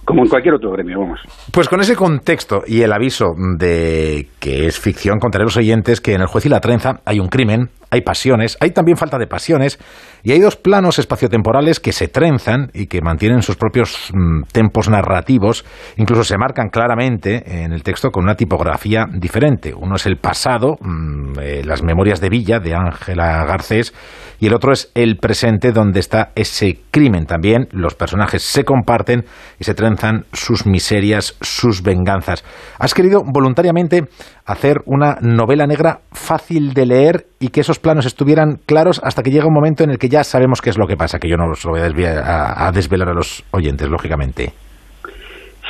[0.04, 1.20] Como en cualquier otro gremio, vamos.
[1.52, 6.14] Pues con ese contexto y el aviso de que es ficción, contaré los oyentes que
[6.14, 9.26] en el juez y la trenza hay un crimen, hay pasiones, hay también falta de
[9.26, 9.78] pasiones,
[10.22, 14.88] y hay dos planos espaciotemporales que se trenzan y que mantienen sus propios mm, tempos
[14.88, 15.64] narrativos,
[15.96, 19.74] incluso se marcan claramente en el texto con una tipografía diferente.
[19.74, 23.94] Uno es el pasado, mm, eh, las memorias de Villa, de Ángela Garcés,
[24.40, 27.68] y el otro es el presente, donde está ese crimen también.
[27.70, 29.24] Los personajes se comparten
[29.58, 32.44] y se trenzan sus miserias, sus venganzas.
[32.78, 34.04] Has querido voluntariamente
[34.44, 39.30] hacer una novela negra fácil de leer y que esos planos estuvieran claros hasta que
[39.30, 41.36] llega un momento en el que ya sabemos qué es lo que pasa, que yo
[41.36, 44.52] no os lo voy a, desvelar a los oyentes, lógicamente.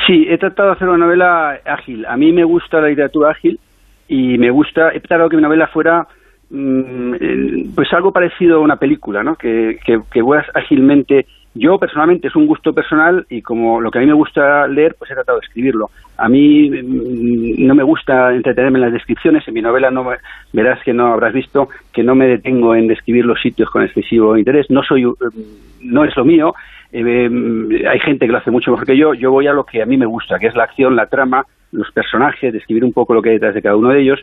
[0.07, 2.07] Sí, he tratado de hacer una novela ágil.
[2.07, 3.59] A mí me gusta la literatura ágil
[4.09, 6.07] y me gusta, he tratado que mi novela fuera
[6.51, 9.35] mm, eh, pues algo parecido a una película, ¿no?
[9.35, 10.21] Que, que, que
[10.55, 14.67] ágilmente yo personalmente es un gusto personal y como lo que a mí me gusta
[14.67, 15.89] leer, pues he tratado de escribirlo.
[16.17, 20.05] A mí mm, no me gusta entretenerme en las descripciones, en mi novela no
[20.53, 24.37] verás que no habrás visto que no me detengo en describir los sitios con excesivo
[24.37, 25.15] interés, no soy mm,
[25.83, 26.55] no es lo mío,
[26.93, 29.65] eh, mm, hay gente que lo hace mucho mejor que yo, yo voy a lo
[29.65, 32.93] que a mí me gusta, que es la acción, la trama, los personajes, describir un
[32.93, 34.21] poco lo que hay detrás de cada uno de ellos.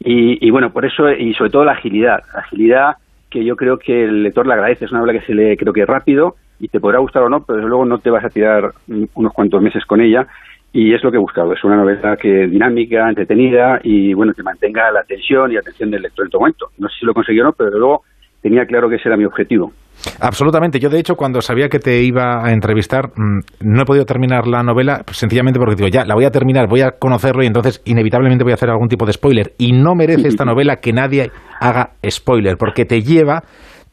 [0.00, 2.96] Y, y bueno, por eso y sobre todo la agilidad, agilidad
[3.30, 5.72] que yo creo que el lector le agradece, es una novela que se lee creo
[5.72, 8.28] que rápido y te podrá gustar o no, pero desde luego no te vas a
[8.28, 10.26] tirar unos cuantos meses con ella
[10.72, 11.52] y es lo que he buscado.
[11.52, 16.02] Es una novela que dinámica, entretenida y bueno, que mantenga la atención y atención del
[16.02, 16.66] lector en todo momento.
[16.78, 18.02] No sé si lo consiguió o no, pero desde luego
[18.42, 19.72] tenía claro que ese era mi objetivo.
[20.20, 20.80] Absolutamente.
[20.80, 24.46] Yo, de hecho, cuando sabía que te iba a entrevistar, mm, no he podido terminar
[24.46, 27.46] la novela pues, sencillamente porque digo, ya, la voy a terminar, voy a conocerlo y
[27.46, 29.52] entonces inevitablemente voy a hacer algún tipo de spoiler.
[29.58, 33.44] Y no merece esta novela que nadie haga spoiler, porque te lleva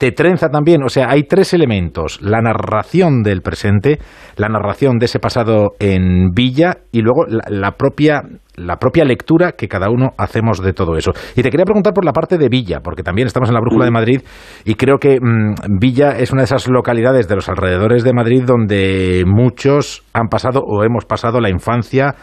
[0.01, 3.99] te trenza también, o sea, hay tres elementos, la narración del presente,
[4.35, 8.23] la narración de ese pasado en Villa y luego la, propia
[8.55, 11.11] la propia lectura que cada uno hacemos de todo eso.
[11.35, 13.85] Y te quería preguntar por la parte de Villa, porque también estamos en la Brújula
[13.85, 14.21] de Madrid
[14.65, 18.41] y creo que mm, Villa es una de esas localidades de los alrededores de Madrid
[18.43, 22.15] donde muchos han pasado o hemos pasado la infancia,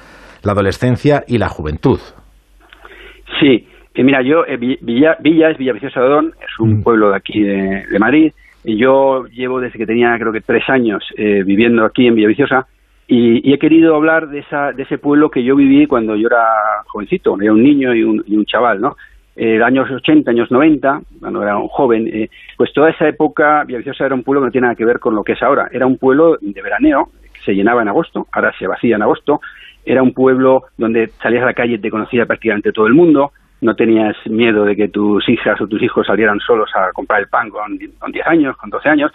[0.42, 2.00] la adolescencia y la juventud.
[3.38, 6.82] Sí, mira, yo, eh, Villa, Villa es Villaviciosa de Odón, es un mm.
[6.82, 8.32] pueblo de aquí de, Madrid,
[8.64, 12.66] y yo llevo desde que tenía creo que tres años eh, viviendo aquí en Villaviciosa,
[13.10, 16.44] y, he querido hablar de, esa, de ese pueblo que yo viví cuando yo era
[16.86, 18.96] jovencito, era un niño y un, chaval, ¿no?
[19.34, 24.04] eh, años 80, años 90, cuando era un joven, eh, pues toda esa época Villaviciosa
[24.04, 25.68] era un pueblo que no tiene nada que ver con lo que es ahora.
[25.72, 29.40] Era un pueblo de veraneo, que se llenaba en agosto, ahora se vacía en agosto.
[29.86, 33.32] Era un pueblo donde salías a la calle y te conocía prácticamente todo el mundo.
[33.60, 37.28] No tenías miedo de que tus hijas o tus hijos salieran solos a comprar el
[37.28, 39.12] pan con, con 10 años, con 12 años.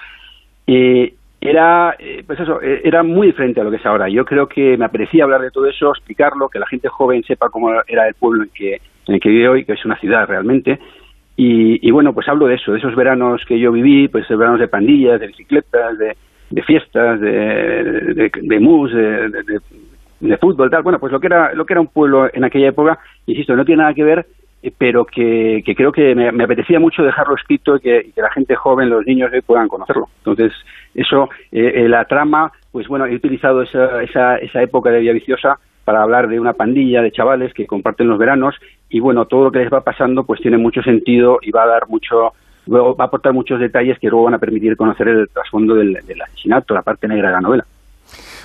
[1.45, 4.07] Era, eh, pues eso, eh, era muy diferente a lo que es ahora.
[4.07, 7.49] Yo creo que me apetecía hablar de todo eso, explicarlo, que la gente joven sepa
[7.49, 8.75] cómo era el pueblo en que,
[9.07, 10.79] en el que vive hoy, que es una ciudad realmente.
[11.35, 14.57] Y, y bueno, pues hablo de eso, de esos veranos que yo viví, pues veranos
[14.61, 17.33] de pandillas, de bicicletas, de, fiestas, de,
[18.13, 19.59] de, de mus, de,
[20.29, 20.83] de, fútbol, tal.
[20.83, 23.65] Bueno, pues lo que era lo que era un pueblo en aquella época, insisto, no
[23.65, 24.25] tiene nada que ver
[24.63, 28.55] eh, pero que, que creo que me, apetecía mucho dejarlo escrito y que, la gente
[28.55, 30.07] joven, los niños puedan conocerlo.
[30.19, 30.53] Entonces,
[30.95, 35.13] eso, eh, eh, la trama, pues bueno, he utilizado esa, esa, esa época de Vía
[35.13, 38.55] Viciosa para hablar de una pandilla de chavales que comparten los veranos
[38.89, 41.67] y bueno, todo lo que les va pasando pues tiene mucho sentido y va a
[41.67, 42.31] dar mucho,
[42.67, 45.97] luego va a aportar muchos detalles que luego van a permitir conocer el trasfondo del
[46.21, 47.65] asesinato, la parte negra de la novela.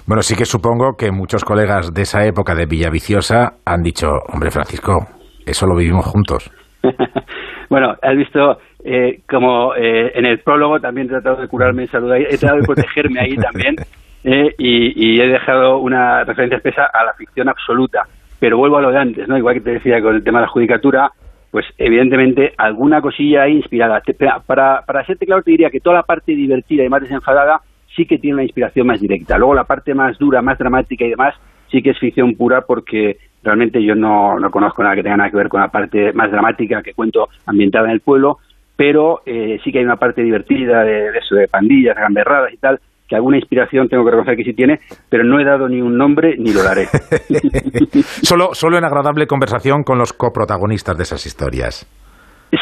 [0.09, 4.51] Bueno, sí que supongo que muchos colegas de esa época de Villaviciosa han dicho, hombre
[4.51, 5.07] Francisco,
[5.45, 6.51] eso lo vivimos juntos.
[7.69, 11.89] bueno, has visto eh, como eh, en el prólogo también he tratado de curarme en
[11.89, 13.77] salud, he tratado de protegerme ahí también
[14.25, 18.05] eh, y, y, he dejado una referencia espesa a la ficción absoluta.
[18.41, 19.37] Pero vuelvo a lo de antes, ¿no?
[19.37, 21.11] Igual que te decía con el tema de la judicatura,
[21.51, 24.01] pues evidentemente alguna cosilla ahí inspirada.
[24.47, 27.61] Para, para hacerte claro te diría que toda la parte divertida y más desenfadada
[27.99, 29.37] sí que tiene una inspiración más directa.
[29.37, 31.35] Luego la parte más dura, más dramática y demás
[31.71, 35.31] sí que es ficción pura porque realmente yo no, no conozco nada que tenga nada
[35.31, 38.39] que ver con la parte más dramática que cuento ambientada en el pueblo,
[38.77, 42.57] pero eh, sí que hay una parte divertida de, de eso, de pandillas, gamberradas y
[42.57, 45.81] tal, que alguna inspiración tengo que reconocer que sí tiene, pero no he dado ni
[45.81, 46.87] un nombre ni lo daré.
[48.23, 51.87] solo, solo en agradable conversación con los coprotagonistas de esas historias.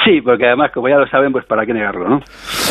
[0.04, 2.20] Sí, porque además, como ya lo saben, pues para qué negarlo, ¿no?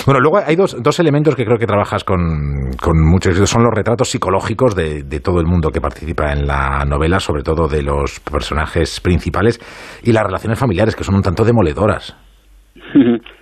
[0.05, 3.45] Bueno, luego hay dos, dos elementos que creo que trabajas con, con mucho éxito.
[3.45, 7.41] Son los retratos psicológicos de, de, todo el mundo que participa en la novela, sobre
[7.41, 9.59] todo de los personajes principales,
[10.03, 12.15] y las relaciones familiares, que son un tanto demoledoras.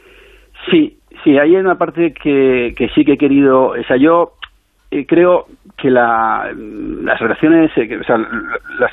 [0.72, 3.72] Sí, sí, hay una parte que, que sí que he querido...
[3.72, 4.32] O sea, yo
[4.92, 5.46] eh, creo
[5.78, 8.92] que la, las relaciones, eh, o sea, las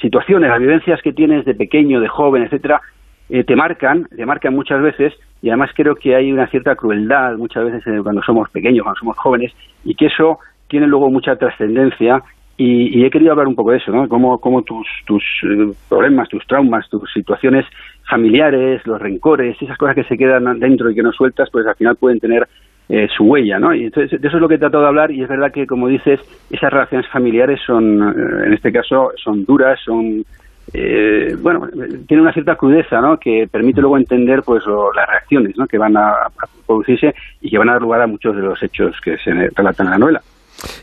[0.00, 2.80] situaciones, las vivencias que tienes de pequeño, de joven, etcétera,
[3.28, 5.12] eh, te marcan, te marcan muchas veces
[5.42, 8.98] y además creo que hay una cierta crueldad muchas veces eh, cuando somos pequeños, cuando
[8.98, 9.52] somos jóvenes
[9.84, 10.38] y que eso
[10.68, 12.22] tiene luego mucha trascendencia
[12.56, 14.08] y, y, he querido hablar un poco de eso, ¿no?
[14.08, 17.64] Cómo, cómo tus, tus eh, problemas, tus traumas, tus situaciones
[18.10, 21.76] familiares, los rencores, esas cosas que se quedan dentro y que no sueltas, pues al
[21.76, 22.48] final pueden tener
[22.88, 23.72] eh, su huella, ¿no?
[23.74, 25.66] Y entonces de eso es lo que he tratado de hablar y es verdad que,
[25.66, 26.18] como dices,
[26.50, 30.24] esas relaciones familiares son, eh, en este caso, son duras, son
[30.72, 31.68] eh, bueno,
[32.06, 33.18] tiene una cierta crudeza, ¿no?
[33.18, 35.66] Que permite luego entender, pues, las reacciones, ¿no?
[35.66, 36.30] Que van a, a,
[36.66, 39.86] producirse y que van a dar lugar a muchos de los hechos que se relatan
[39.86, 40.22] en la novela.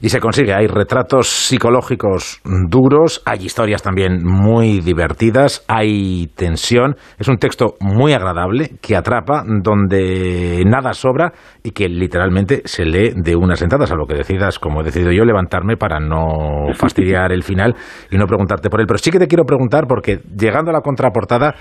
[0.01, 7.27] Y se consigue, hay retratos psicológicos duros, hay historias también muy divertidas, hay tensión, es
[7.27, 11.33] un texto muy agradable que atrapa, donde nada sobra
[11.63, 15.11] y que literalmente se lee de unas sentadas, a lo que decidas, como he decidido
[15.11, 17.75] yo, levantarme para no fastidiar el final
[18.11, 18.87] y no preguntarte por él.
[18.87, 21.55] Pero sí que te quiero preguntar, porque llegando a la contraportada,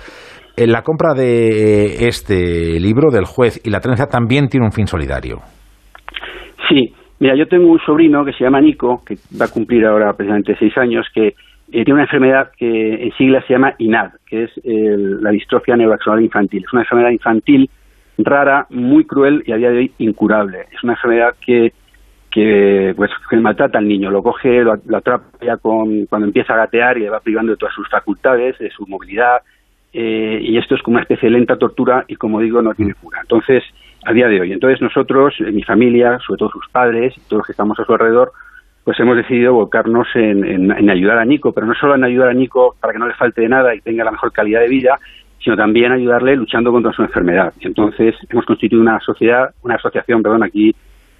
[0.56, 4.86] en la compra de este libro, del juez y la trenza, también tiene un fin
[4.86, 5.40] solidario.
[6.68, 10.12] Sí, Mira, yo tengo un sobrino que se llama Nico, que va a cumplir ahora
[10.12, 14.44] precisamente seis años, que eh, tiene una enfermedad que en siglas se llama INAD, que
[14.44, 16.64] es el, la distrofia neuroaxonal infantil.
[16.64, 17.70] Es una enfermedad infantil
[18.18, 20.66] rara, muy cruel y a día de hoy incurable.
[20.72, 21.72] Es una enfermedad que,
[22.30, 25.24] que, pues, que maltrata al niño, lo coge, lo, lo atrapa
[25.62, 28.86] con, cuando empieza a gatear y le va privando de todas sus facultades, de su
[28.86, 29.38] movilidad,
[29.92, 32.94] eh, y esto es como una especie de lenta tortura y, como digo, no tiene
[32.94, 33.20] cura.
[33.22, 33.62] Entonces,
[34.04, 34.52] a día de hoy.
[34.52, 38.32] Entonces nosotros, mi familia, sobre todo sus padres, todos los que estamos a su alrededor,
[38.84, 42.28] pues hemos decidido volcarnos en, en, en, ayudar a Nico, pero no solo en ayudar
[42.28, 44.68] a Nico para que no le falte de nada y tenga la mejor calidad de
[44.68, 44.98] vida,
[45.42, 47.52] sino también ayudarle luchando contra su enfermedad.
[47.60, 50.74] Entonces hemos constituido una sociedad, una asociación, perdón, aquí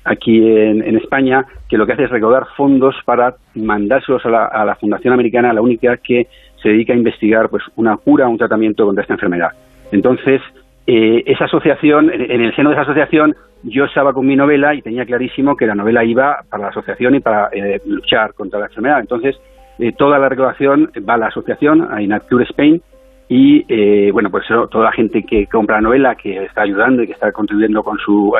[0.04, 4.44] aquí en, en España, que lo que hace es recaudar fondos para mandárselos a la,
[4.46, 6.26] a la Fundación Americana, la única que
[6.62, 9.50] se dedica a investigar pues una cura, un tratamiento contra esta enfermedad.
[9.92, 10.40] Entonces,
[10.86, 14.82] eh, esa asociación, en el seno de esa asociación, yo estaba con mi novela y
[14.82, 18.66] tenía clarísimo que la novela iba para la asociación y para eh, luchar contra la
[18.66, 19.00] enfermedad.
[19.00, 19.36] Entonces,
[19.78, 22.82] eh, toda la recaudación va a la asociación, a Inacture Spain,
[23.26, 27.14] y bueno, pues toda la gente que compra la novela, que está ayudando y que
[27.14, 28.32] está contribuyendo con su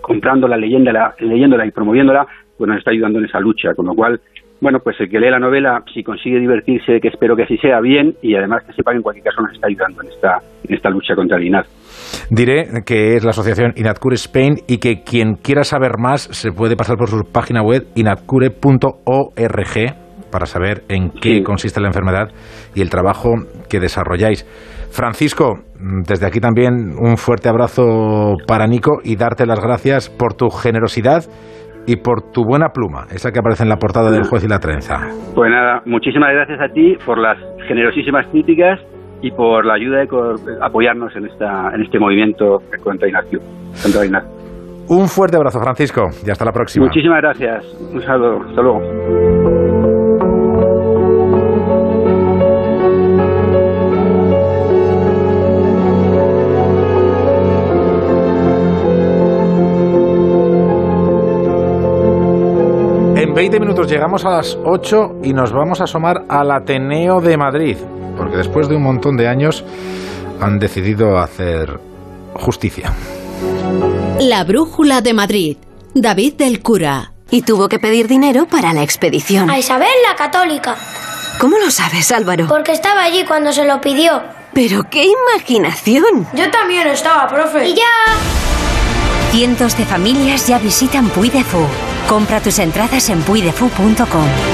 [0.00, 3.74] comprándola, leyéndola, leyéndola y promoviéndola, pues nos está ayudando en esa lucha.
[3.74, 4.18] Con lo cual,
[4.60, 7.80] bueno, pues el que lee la novela, si consigue divertirse, que espero que así sea,
[7.80, 10.74] bien, y además que sepa que en cualquier caso nos está ayudando en esta, en
[10.74, 11.64] esta lucha contra el INAD.
[12.30, 16.76] Diré que es la asociación Inadcure Spain y que quien quiera saber más se puede
[16.76, 18.54] pasar por su página web inadcure.org
[20.30, 22.28] para saber en qué consiste la enfermedad
[22.74, 23.34] y el trabajo
[23.68, 24.44] que desarrolláis.
[24.90, 30.48] Francisco, desde aquí también un fuerte abrazo para Nico y darte las gracias por tu
[30.50, 31.24] generosidad
[31.86, 34.58] y por tu buena pluma, esa que aparece en la portada del juez y la
[34.58, 34.96] trenza.
[35.34, 38.80] Pues nada, muchísimas gracias a ti por las generosísimas críticas
[39.20, 40.08] y por la ayuda de
[40.60, 43.40] apoyarnos en esta en este movimiento contra Ignacio.
[43.82, 44.22] Contra
[44.88, 46.86] Un fuerte abrazo, Francisco, y hasta la próxima.
[46.86, 47.64] Muchísimas gracias.
[47.92, 48.42] Un saludo.
[48.48, 49.73] Hasta luego.
[63.44, 67.76] 20 minutos llegamos a las 8 y nos vamos a asomar al Ateneo de Madrid,
[68.16, 69.62] porque después de un montón de años
[70.40, 71.78] han decidido hacer
[72.32, 72.94] justicia.
[74.18, 75.56] La Brújula de Madrid,
[75.94, 77.12] David del Cura.
[77.30, 79.50] Y tuvo que pedir dinero para la expedición.
[79.50, 80.76] A Isabel la católica.
[81.38, 82.46] ¿Cómo lo sabes, Álvaro?
[82.48, 84.22] Porque estaba allí cuando se lo pidió.
[84.54, 86.26] Pero qué imaginación.
[86.32, 87.68] Yo también estaba, profe.
[87.68, 87.82] Y ya...
[89.32, 91.66] Cientos de familias ya visitan Puy de Fou.
[92.08, 94.53] Compra tus entradas en puidefu.com.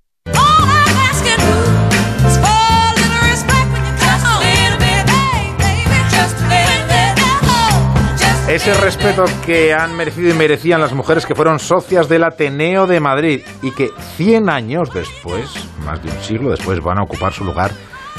[8.51, 12.99] Ese respeto que han merecido y merecían las mujeres que fueron socias del Ateneo de
[12.99, 15.49] Madrid y que 100 años después,
[15.85, 17.71] más de un siglo después, van a ocupar su lugar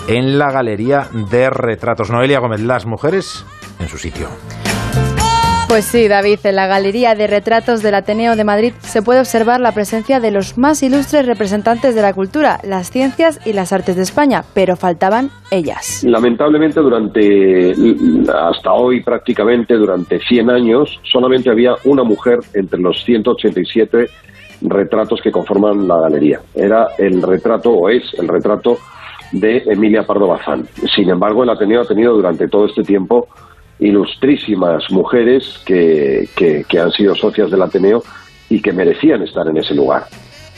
[0.08, 2.10] en la Galería de Retratos.
[2.10, 3.44] Noelia Gómez, las mujeres
[3.78, 4.30] en su sitio.
[5.72, 9.58] Pues sí, David, en la Galería de Retratos del Ateneo de Madrid se puede observar
[9.58, 13.96] la presencia de los más ilustres representantes de la cultura, las ciencias y las artes
[13.96, 16.04] de España, pero faltaban ellas.
[16.04, 17.72] Lamentablemente, durante
[18.28, 24.10] hasta hoy prácticamente durante 100 años, solamente había una mujer entre los 187
[24.60, 26.40] retratos que conforman la galería.
[26.54, 28.76] Era el retrato, o es el retrato
[29.32, 30.66] de Emilia Pardo Bazán.
[30.94, 33.26] Sin embargo, el Ateneo ha tenido durante todo este tiempo
[33.82, 38.02] ilustrísimas mujeres que, que, han sido socias del Ateneo
[38.48, 40.04] y que merecían estar en ese lugar.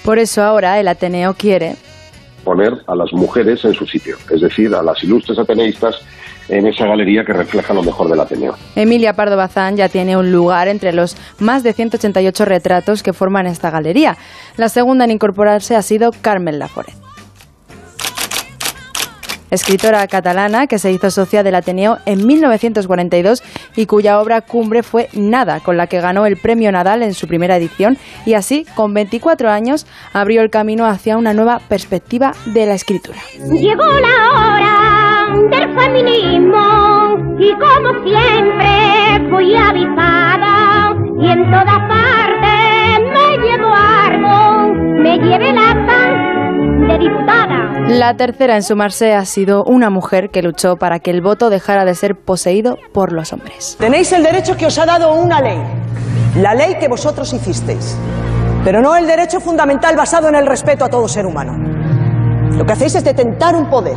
[0.05, 1.77] Por eso ahora el Ateneo quiere
[2.45, 5.97] poner a las mujeres en su sitio, es decir, a las ilustres ateneístas
[6.51, 8.55] en esa galería que refleja lo mejor del Ateneo.
[8.77, 13.47] Emilia Pardo Bazán ya tiene un lugar entre los más de 188 retratos que forman
[13.47, 14.19] esta galería.
[14.59, 17.04] La segunda en incorporarse ha sido Carmen Laforet
[19.55, 23.43] escritora catalana que se hizo socia del Ateneo en 1942
[23.77, 27.27] y cuya obra cumbre fue Nada, con la que ganó el premio Nadal en su
[27.27, 27.97] primera edición
[28.27, 33.19] y así, con 24 años, abrió el camino hacia una nueva perspectiva de la escritura.
[33.53, 35.05] Llegó la hora
[35.51, 45.19] del feminismo y como siempre fui avisada y en todas partes me llevo algo, me
[45.19, 45.87] lleve la
[46.87, 47.71] de diputada.
[47.89, 51.85] La tercera en sumarse ha sido una mujer que luchó para que el voto dejara
[51.85, 53.77] de ser poseído por los hombres.
[53.79, 55.59] Tenéis el derecho que os ha dado una ley,
[56.37, 57.97] la ley que vosotros hicisteis,
[58.65, 61.57] pero no el derecho fundamental basado en el respeto a todo ser humano.
[62.57, 63.97] Lo que hacéis es detentar un poder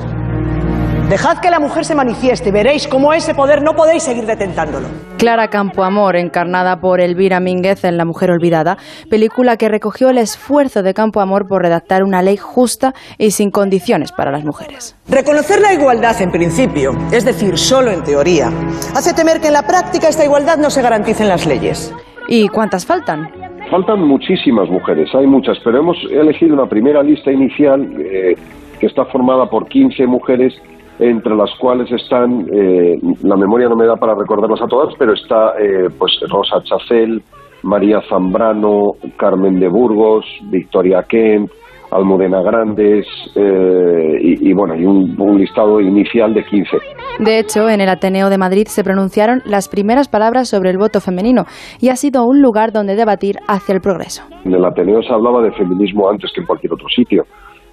[1.10, 4.88] Dejad que la mujer se manifieste, veréis cómo ese poder no podéis seguir detentándolo.
[5.18, 8.76] Clara Campoamor, encarnada por Elvira Mínguez en La Mujer Olvidada,
[9.10, 14.12] película que recogió el esfuerzo de Campoamor por redactar una ley justa y sin condiciones
[14.12, 14.98] para las mujeres.
[15.08, 18.50] Reconocer la igualdad en principio, es decir, solo en teoría,
[18.94, 21.96] hace temer que en la práctica esta igualdad no se garantice en las leyes.
[22.28, 23.30] ¿Y cuántas faltan?
[23.72, 28.36] Faltan muchísimas mujeres, hay muchas, pero hemos elegido una primera lista inicial eh,
[28.78, 30.54] que está formada por 15 mujeres
[31.00, 35.14] entre las cuales están, eh, la memoria no me da para recordarlas a todas, pero
[35.14, 37.22] está eh, pues Rosa Chacel,
[37.64, 41.52] María Zambrano, Carmen de Burgos, Victoria Kent,
[41.92, 46.78] Almudena Grandes eh, y, bueno, y un, un, listado inicial de 15.
[47.20, 51.00] De hecho, en el Ateneo de Madrid se pronunciaron las primeras palabras sobre el voto
[51.00, 51.46] femenino
[51.80, 54.24] y ha sido un lugar donde debatir hacia el progreso.
[54.44, 57.24] En el Ateneo se hablaba de feminismo antes que en cualquier otro sitio.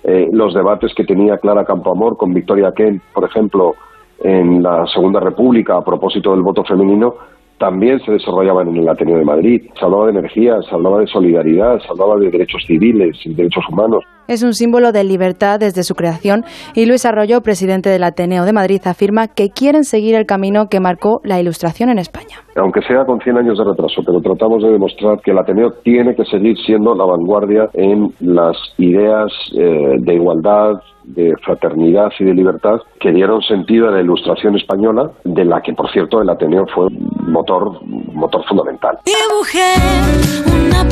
[0.05, 3.75] Eh, los debates que tenía Clara Campoamor con Victoria Kent, por ejemplo,
[4.23, 7.15] en la Segunda República a propósito del voto femenino,
[7.59, 9.63] también se desarrollaban en el Ateneo de Madrid.
[9.79, 13.65] Se hablaba de energía, se hablaba de solidaridad, se hablaba de derechos civiles y derechos
[13.71, 14.05] humanos.
[14.27, 16.45] Es un símbolo de libertad desde su creación
[16.75, 20.81] y Luis Arroyo, presidente del Ateneo de Madrid, afirma que quieren seguir el camino que
[20.81, 22.39] marcó la Ilustración en España.
[22.57, 26.15] Aunque sea con 100 años de retraso, pero tratamos de demostrar que el Ateneo tiene
[26.15, 32.33] que seguir siendo la vanguardia en las ideas eh, de igualdad, de fraternidad y de
[32.33, 36.65] libertad que dieron sentido a la ilustración española, de la que, por cierto, el Ateneo
[36.75, 38.99] fue motor, motor fundamental.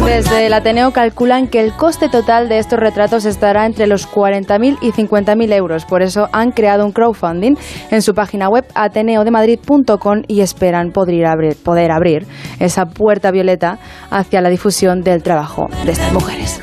[0.04, 4.78] Desde el Ateneo calculan que el coste total de estos retratos estará entre los 40.000
[4.80, 5.84] y 50.000 euros.
[5.84, 7.54] Por eso han creado un crowdfunding
[7.90, 12.26] en su página web ateneodemadrid.com y esperan poder abrir, poder abrir
[12.58, 13.78] esa puerta violeta
[14.10, 16.60] hacia la difusión del trabajo de estas mujeres.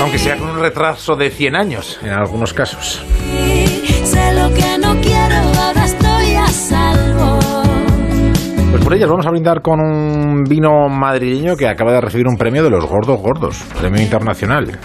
[0.00, 3.02] Aunque sea con un retraso de 100 años en algunos casos.
[4.04, 6.05] Sé lo que no quiero, ahora estoy a salvo.
[8.86, 12.62] Por ellas vamos a brindar con un vino madrileño que acaba de recibir un premio
[12.62, 14.78] de los gordos gordos, premio internacional.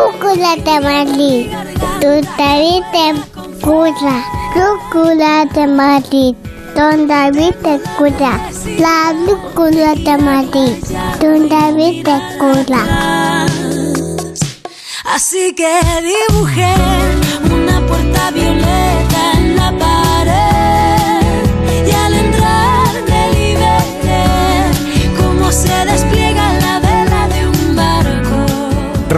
[0.00, 1.50] La brújula de Madrid.
[2.00, 3.06] Tu David te
[3.60, 4.24] cura.
[4.54, 6.34] Brújula de Madrid.
[6.74, 8.40] Don David te cura.
[8.78, 10.72] La brújula de Madrid.
[11.20, 13.46] Don David te cura.
[15.04, 16.74] Así que dibujé
[17.52, 18.59] una puerta violeta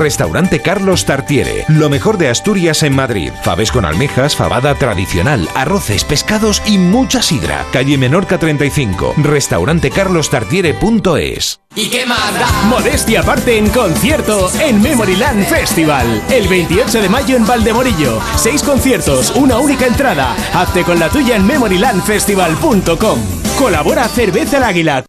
[0.03, 3.31] Restaurante Carlos Tartiere, lo mejor de Asturias en Madrid.
[3.45, 7.65] Faves con almejas, fabada tradicional, arroces, pescados y mucha sidra.
[7.73, 9.15] Calle Menorca 35.
[9.19, 11.61] Restaurantecarlostartiere.es.
[11.77, 12.51] ¿Y qué más da?
[12.65, 16.21] Modestia aparte en concierto en Memoryland Festival.
[16.29, 18.19] El 28 de mayo en Valdemorillo.
[18.35, 20.35] Seis conciertos, una única entrada.
[20.53, 23.21] Hazte con la tuya en memorylandfestival.com.
[23.57, 25.05] Colabora Cerveza el Águila.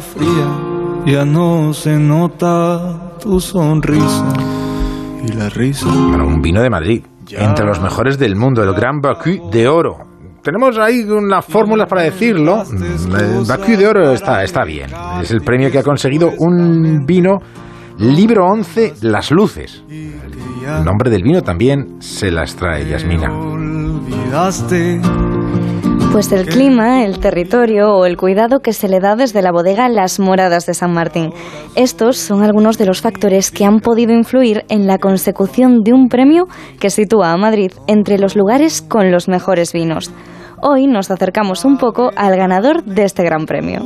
[0.00, 0.48] Fría,
[1.04, 4.32] ya no se nota tu sonrisa
[5.22, 5.86] y la risa.
[5.86, 9.96] Bueno, un vino de Madrid, entre los mejores del mundo, el Gran Bacu de Oro.
[10.42, 12.62] Tenemos ahí unas fórmulas para decirlo.
[12.62, 14.90] El Bacu de Oro está, está bien.
[15.20, 17.38] Es el premio que ha conseguido un vino
[17.98, 19.84] Libro 11, Las Luces.
[19.88, 23.30] El nombre del vino también se las trae Yasmina.
[23.30, 25.00] Olvidaste
[26.12, 29.88] Pues el clima, el territorio o el cuidado que se le da desde la bodega
[29.88, 31.30] Las Moradas de San Martín.
[31.74, 36.08] Estos son algunos de los factores que han podido influir en la consecución de un
[36.08, 36.48] premio
[36.78, 40.12] que sitúa a Madrid entre los lugares con los mejores vinos.
[40.60, 43.80] Hoy nos acercamos un poco al ganador de este gran premio.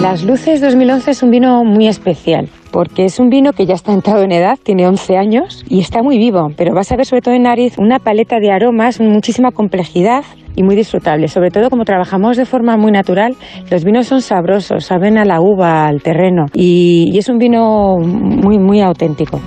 [0.00, 3.94] Las Luces 2011 es un vino muy especial porque es un vino que ya está
[3.94, 7.22] entrado en edad, tiene 11 años y está muy vivo, pero vas a ver sobre
[7.22, 10.24] todo en nariz una paleta de aromas, muchísima complejidad
[10.54, 11.28] y muy disfrutable.
[11.28, 13.34] Sobre todo como trabajamos de forma muy natural,
[13.70, 17.96] los vinos son sabrosos, saben a la uva, al terreno y, y es un vino
[17.96, 19.40] muy, muy auténtico.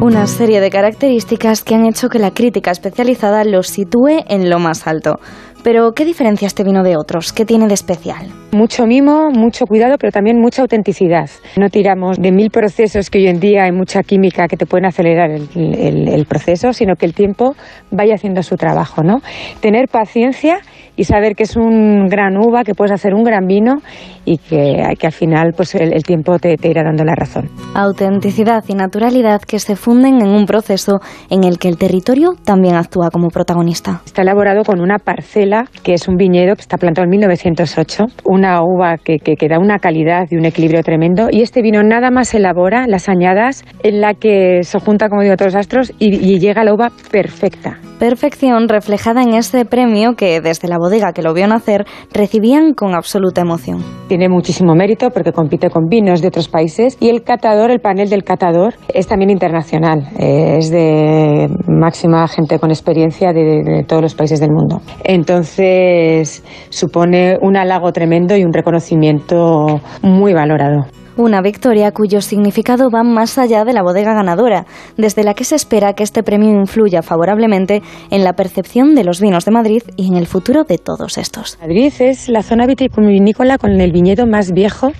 [0.00, 4.58] Una serie de características que han hecho que la crítica especializada lo sitúe en lo
[4.58, 5.20] más alto.
[5.64, 7.32] Pero, ¿qué diferencia este vino de otros?
[7.32, 8.26] ¿Qué tiene de especial?
[8.52, 11.30] Mucho mimo, mucho cuidado, pero también mucha autenticidad.
[11.56, 14.84] No tiramos de mil procesos que hoy en día hay mucha química que te pueden
[14.84, 17.54] acelerar el, el- el proceso, sino que el tiempo
[17.90, 19.22] vaya haciendo su trabajo, ¿no?
[19.60, 20.58] Tener paciencia
[20.96, 23.78] y saber que es un gran uva, que puedes hacer un gran vino
[24.24, 27.48] y que, que al final pues el, el tiempo te, te irá dando la razón.
[27.74, 31.00] Autenticidad y naturalidad que se funden en un proceso
[31.30, 34.02] en el que el territorio también actúa como protagonista.
[34.06, 38.62] Está elaborado con una parcela que es un viñedo que está plantado en 1908, una
[38.62, 41.28] uva que, que, da una calidad y un equilibrio tremendo.
[41.30, 45.36] Y este vino nada más elabora las añadas en la que se junta, como digo,
[45.36, 47.78] todos los astros y llega la uva perfecta.
[47.98, 52.94] Perfección reflejada en este premio que desde la bodega que lo vio nacer recibían con
[52.94, 53.82] absoluta emoción.
[54.08, 58.10] Tiene muchísimo mérito porque compite con vinos de otros países y el catador, el panel
[58.10, 60.08] del catador, es también internacional.
[60.18, 64.80] Eh, es de máxima gente con experiencia de, de todos los países del mundo.
[65.04, 70.86] Entonces supone un halago tremendo y un reconocimiento muy valorado.
[71.16, 75.54] Una victoria cuyo significado va más allá de la bodega ganadora, desde la que se
[75.54, 80.08] espera que este premio influya favorablemente en la percepción de los vinos de Madrid y
[80.08, 81.56] en el futuro de todos estos.
[81.60, 84.90] Madrid es la zona vitivinícola con el viñedo más viejo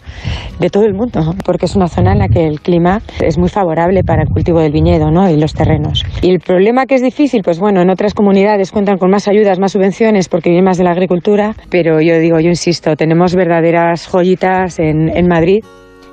[0.61, 3.49] de todo el mundo, porque es una zona en la que el clima es muy
[3.49, 5.29] favorable para el cultivo del viñedo ¿no?
[5.29, 6.05] y los terrenos.
[6.23, 9.59] Y el problema que es difícil, pues bueno, en otras comunidades cuentan con más ayudas,
[9.59, 14.07] más subvenciones, porque viven más de la agricultura, pero yo digo, yo insisto, tenemos verdaderas
[14.07, 15.65] joyitas en Madrid.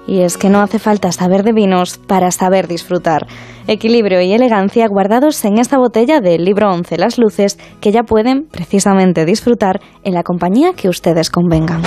[0.07, 3.27] Y es que no hace falta saber de vinos para saber disfrutar.
[3.67, 8.47] Equilibrio y elegancia guardados en esta botella del libro 11 Las Luces que ya pueden
[8.51, 11.81] precisamente disfrutar en la compañía que ustedes convengan.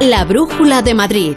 [0.00, 1.36] La Brújula de Madrid.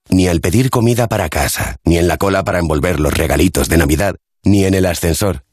[0.09, 3.77] Ni al pedir comida para casa, ni en la cola para envolver los regalitos de
[3.77, 5.45] Navidad, ni en el ascensor.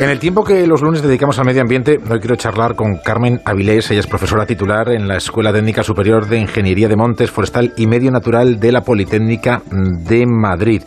[0.00, 3.40] En el tiempo que los lunes dedicamos al medio ambiente, hoy quiero charlar con Carmen
[3.44, 3.90] Avilés.
[3.90, 7.86] Ella es profesora titular en la Escuela Técnica Superior de Ingeniería de Montes, Forestal y
[7.86, 10.82] Medio Natural de la Politécnica de Madrid.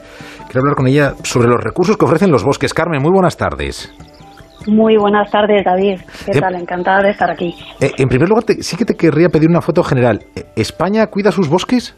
[0.46, 2.74] Quiero hablar con ella sobre los recursos que ofrecen los bosques.
[2.74, 3.92] Carmen, muy buenas tardes.
[4.68, 6.02] Muy buenas tardes, David.
[6.26, 6.56] ¿Qué Eh, tal?
[6.56, 7.56] Encantada de estar aquí.
[7.80, 10.20] Eh, en primer lugar, te- sí que te querría pedir una foto general.
[10.36, 11.96] Eh, ¿España cuida sus bosques?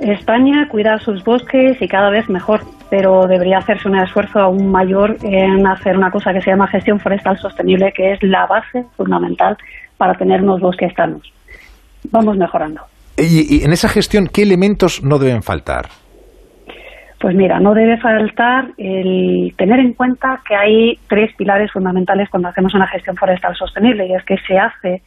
[0.00, 5.16] España cuida sus bosques y cada vez mejor, pero debería hacerse un esfuerzo aún mayor
[5.22, 9.56] en hacer una cosa que se llama gestión forestal sostenible, que es la base fundamental
[9.98, 11.30] para tener unos bosques sanos.
[12.10, 12.80] Vamos mejorando.
[13.18, 15.86] Y, y en esa gestión, ¿qué elementos no deben faltar?
[17.20, 22.48] Pues mira, no debe faltar el tener en cuenta que hay tres pilares fundamentales cuando
[22.48, 25.02] hacemos una gestión forestal sostenible y es que se hace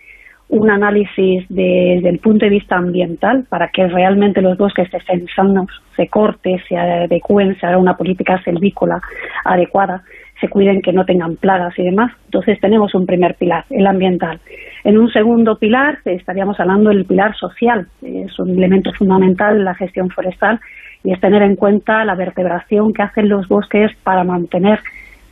[0.54, 5.26] un análisis de- desde el punto de vista ambiental para que realmente los bosques estén
[5.36, 9.02] sanos, se corte, se adecúen, se haga una política selvícola
[9.46, 10.04] adecuada,
[10.40, 12.12] se cuiden que no tengan plagas y demás.
[12.26, 14.40] Entonces tenemos un primer pilar, el ambiental.
[14.84, 17.88] En un segundo pilar estaríamos hablando del pilar social.
[18.04, 20.60] Es un elemento fundamental en la gestión forestal
[21.04, 24.80] y es tener en cuenta la vertebración que hacen los bosques para mantener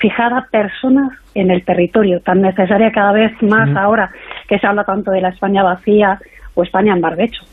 [0.01, 4.11] fijada personas en el territorio, tan necesaria cada vez más ahora
[4.47, 6.19] que se habla tanto de la España vacía
[6.55, 7.43] o España en barbecho.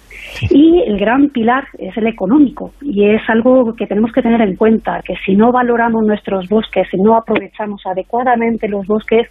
[0.51, 4.57] Y el gran pilar es el económico y es algo que tenemos que tener en
[4.57, 9.29] cuenta, que si no valoramos nuestros bosques, si no aprovechamos adecuadamente los bosques,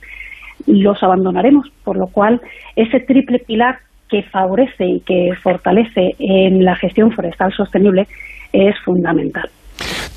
[0.66, 2.42] los abandonaremos, por lo cual
[2.76, 8.08] ese triple pilar que favorece y que fortalece en la gestión forestal sostenible
[8.54, 9.50] es fundamental.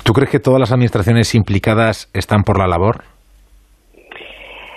[0.03, 3.03] ¿Tú crees que todas las administraciones implicadas están por la labor?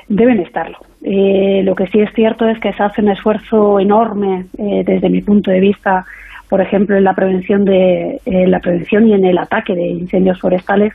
[0.09, 0.79] Deben estarlo.
[1.03, 5.09] Eh, lo que sí es cierto es que se hace un esfuerzo enorme eh, desde
[5.09, 6.05] mi punto de vista,
[6.49, 10.39] por ejemplo, en la prevención de eh, la prevención y en el ataque de incendios
[10.41, 10.93] forestales,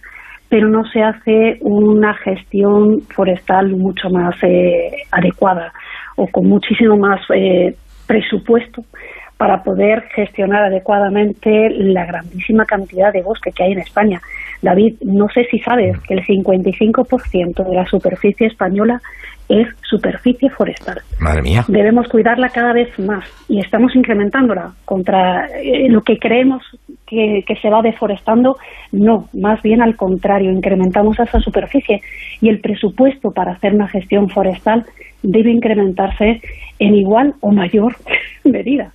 [0.50, 5.72] pero no se hace una gestión forestal mucho más eh, adecuada
[6.16, 7.76] o con muchísimo más eh,
[8.08, 8.82] presupuesto
[9.40, 14.22] para poder gestionar adecuadamente la grandísima cantidad de bosque que hay en España.
[14.62, 19.00] David, no sé si sabes que el 55% de la superficie española
[19.48, 21.00] es superficie forestal.
[21.22, 21.64] Madre mía.
[21.70, 26.62] Debemos cuidarla cada vez más y estamos incrementándola contra eh, lo que creemos
[27.08, 28.58] que, que se va deforestando.
[28.92, 32.02] No, más bien al contrario, incrementamos esa superficie
[32.42, 34.86] y el presupuesto para hacer una gestión forestal
[35.24, 36.42] debe incrementarse
[36.78, 37.96] en igual o mayor
[38.44, 38.92] medida.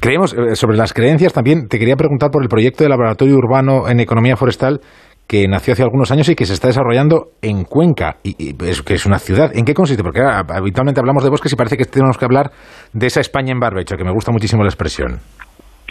[0.00, 3.88] Creemos, eh, sobre las creencias también, te quería preguntar por el proyecto de laboratorio urbano
[3.88, 4.80] en economía forestal
[5.26, 8.82] que nació hace algunos años y que se está desarrollando en Cuenca, y, y es,
[8.82, 9.50] que es una ciudad.
[9.54, 10.02] ¿En qué consiste?
[10.02, 12.50] Porque ah, habitualmente hablamos de bosques y parece que tenemos que hablar
[12.92, 15.18] de esa España en barbecho, que me gusta muchísimo la expresión.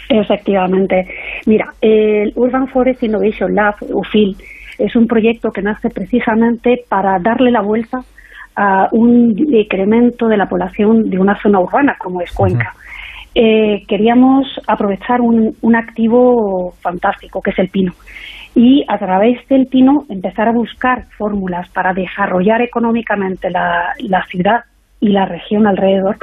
[0.09, 1.07] Efectivamente.
[1.47, 4.37] Mira, el Urban Forest Innovation Lab, UFIL,
[4.77, 7.99] es un proyecto que nace precisamente para darle la vuelta
[8.55, 12.73] a un decremento de la población de una zona urbana como es Cuenca.
[13.37, 17.91] Eh, queríamos aprovechar un, un activo fantástico que es el pino.
[18.55, 23.93] Y a través del pino empezar a buscar fórmulas para desarrollar económicamente la,
[24.29, 24.61] ciudad
[25.01, 26.15] y la región alrededor,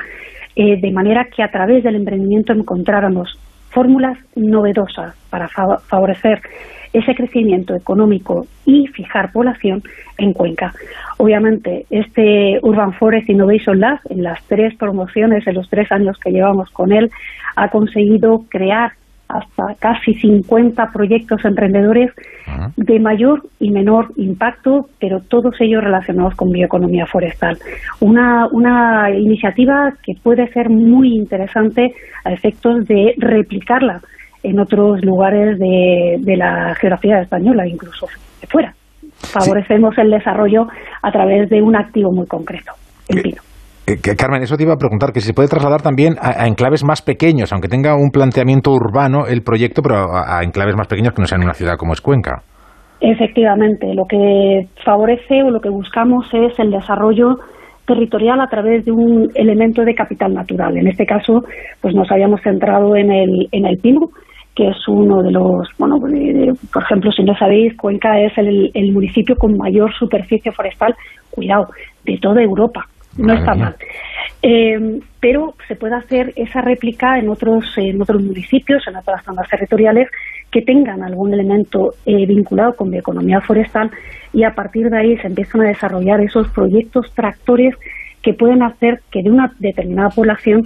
[0.56, 3.38] eh, de manera que a través del emprendimiento encontráramos
[3.68, 6.40] fórmulas novedosas para fa- favorecer
[6.92, 9.82] ese crecimiento económico y fijar población
[10.18, 10.72] en Cuenca.
[11.18, 16.30] Obviamente, este Urban Forest Innovation Lab, en las tres promociones, en los tres años que
[16.30, 17.10] llevamos con él,
[17.56, 18.92] ha conseguido crear
[19.32, 22.10] hasta casi 50 proyectos emprendedores
[22.76, 27.58] de mayor y menor impacto, pero todos ellos relacionados con bioeconomía forestal.
[28.00, 34.02] Una, una iniciativa que puede ser muy interesante a efectos de replicarla
[34.42, 38.06] en otros lugares de, de la geografía española, incluso
[38.40, 38.72] de fuera.
[39.14, 40.66] Favorecemos el desarrollo
[41.02, 42.72] a través de un activo muy concreto,
[43.08, 43.42] el pino.
[43.86, 46.42] Eh, que, Carmen, eso te iba a preguntar, que si se puede trasladar también a,
[46.42, 50.76] a enclaves más pequeños, aunque tenga un planteamiento urbano el proyecto, pero a, a enclaves
[50.76, 52.42] más pequeños que no sean una ciudad como es Cuenca.
[53.00, 57.34] Efectivamente, lo que favorece o lo que buscamos es el desarrollo
[57.84, 60.76] territorial a través de un elemento de capital natural.
[60.76, 61.42] En este caso,
[61.80, 64.10] pues nos habíamos centrado en el, en el pino,
[64.54, 68.70] que es uno de los, bueno, de- por ejemplo, si no sabéis, Cuenca es el,
[68.74, 70.94] el municipio con mayor superficie forestal,
[71.30, 71.68] cuidado,
[72.04, 72.84] de toda Europa.
[73.16, 73.64] No Madre está mía.
[73.64, 73.74] mal.
[74.42, 79.48] Eh, pero se puede hacer esa réplica en otros, en otros municipios, en otras zonas
[79.48, 80.08] territoriales
[80.50, 83.90] que tengan algún elemento eh, vinculado con bioeconomía forestal
[84.32, 87.74] y a partir de ahí se empiezan a desarrollar esos proyectos tractores
[88.22, 90.62] que pueden hacer que de una determinada población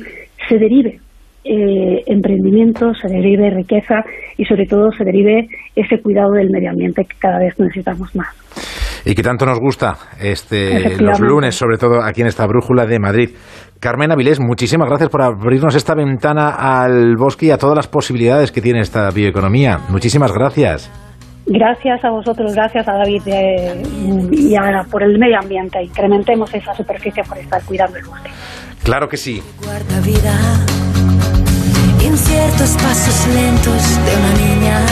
[0.48, 1.00] se derive
[1.48, 4.02] eh, emprendimiento, se derive riqueza
[4.36, 8.28] y sobre todo se derive ese cuidado del medio ambiente que cada vez necesitamos más.
[9.04, 12.98] Y que tanto nos gusta este, los lunes, sobre todo aquí en esta brújula de
[12.98, 13.30] Madrid.
[13.78, 18.50] Carmen Avilés, muchísimas gracias por abrirnos esta ventana al bosque y a todas las posibilidades
[18.50, 19.78] que tiene esta bioeconomía.
[19.90, 20.90] Muchísimas gracias.
[21.46, 23.82] Gracias a vosotros, gracias a David eh,
[24.32, 25.80] y a, por el medio ambiente.
[25.80, 28.30] Incrementemos esa superficie forestal cuidando el bosque.
[28.82, 29.40] Claro que sí.
[32.06, 34.86] Inciertos pasos lentos de una niña.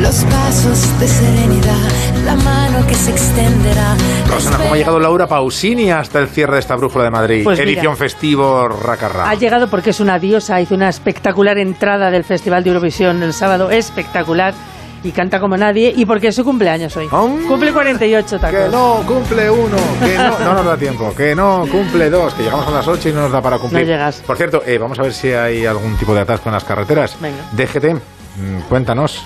[0.00, 1.90] Los pasos de serenidad,
[2.24, 3.96] la mano que se extenderá.
[4.28, 7.44] Rosana, ¿cómo ha llegado Laura Pausini hasta el cierre de esta brújula de Madrid?
[7.44, 7.72] Pues mira.
[7.72, 9.28] Edición festivo Racarra.
[9.28, 13.32] Ha llegado porque es una diosa, hizo una espectacular entrada del Festival de Eurovisión el
[13.34, 14.54] sábado, espectacular,
[15.02, 17.08] y canta como nadie, y porque es su cumpleaños hoy.
[17.08, 18.58] Cumple 48 tacos.
[18.58, 22.42] Que no, cumple uno, que no, no nos da tiempo, que no, cumple dos, que
[22.42, 23.82] llegamos a las 8 y no nos da para cumplir.
[23.82, 24.22] No llegas.
[24.26, 27.16] Por cierto, eh, vamos a ver si hay algún tipo de atasco en las carreteras.
[27.20, 27.38] Venga.
[27.52, 29.24] DGT, mm, cuéntanos.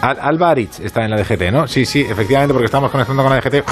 [0.00, 1.66] Al Alba Aritz está en la DGT, ¿no?
[1.66, 3.64] Sí, sí, efectivamente, porque estamos conectando con la DGT.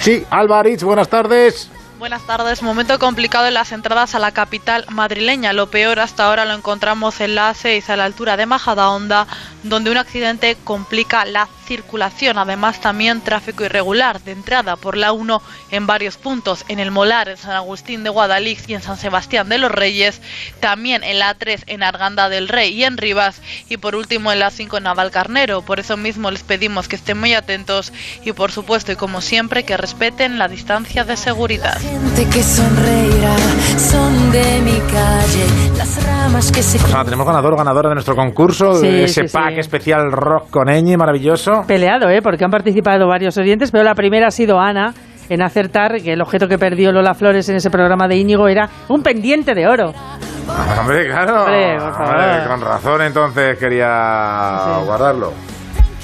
[0.00, 1.70] Sí, Alba Aritz, buenas tardes.
[2.02, 2.62] Buenas tardes.
[2.64, 5.52] Momento complicado en las entradas a la capital madrileña.
[5.52, 9.28] Lo peor hasta ahora lo encontramos en la A6 a la altura de Majadahonda,
[9.62, 12.38] donde un accidente complica la circulación.
[12.38, 15.40] Además, también tráfico irregular de entrada por la 1
[15.70, 19.48] en varios puntos, en el Molar, en San Agustín de Guadalix y en San Sebastián
[19.48, 20.20] de los Reyes.
[20.58, 23.40] También en la A3 en Arganda del Rey y en Rivas.
[23.68, 25.62] Y por último en la 5 en Navalcarnero.
[25.62, 27.92] Por eso mismo les pedimos que estén muy atentos
[28.24, 31.80] y por supuesto y como siempre que respeten la distancia de seguridad.
[31.92, 33.36] Gente que sonreirá,
[33.76, 35.44] son de mi calle.
[35.76, 39.22] Las ramas que se Rosana, tenemos ganador o ganadora de nuestro concurso, Sí, de ese
[39.22, 39.36] sí, sí.
[39.36, 41.64] pack especial rock con Eñi, maravilloso.
[41.66, 42.20] Peleado, ¿eh?
[42.22, 44.94] Porque han participado varios oyentes, pero la primera ha sido Ana
[45.28, 48.68] en acertar que el objeto que perdió Lola Flores en ese programa de Íñigo era
[48.88, 49.92] un pendiente de oro.
[50.80, 51.44] Hombre, claro.
[51.44, 52.14] Hombre, por favor.
[52.16, 55.32] Hombre, con razón entonces quería guardarlo.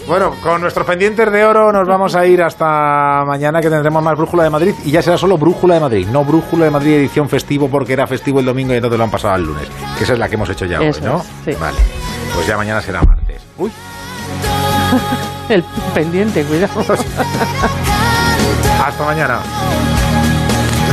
[0.08, 4.16] Bueno, con nuestros pendientes de oro nos vamos a ir hasta mañana que tendremos más
[4.16, 7.28] Brújula de Madrid y ya será solo Brújula de Madrid, no Brújula de Madrid edición
[7.28, 10.14] festivo porque era festivo el domingo y entonces lo han pasado al lunes, que esa
[10.14, 11.18] es la que hemos hecho ya Eso hoy, ¿no?
[11.18, 11.60] es, sí.
[11.60, 11.76] Vale,
[12.34, 13.42] pues ya mañana será martes.
[13.58, 13.70] Uy,
[15.50, 15.62] El
[15.94, 16.80] pendiente, cuidado.
[18.86, 19.40] hasta mañana.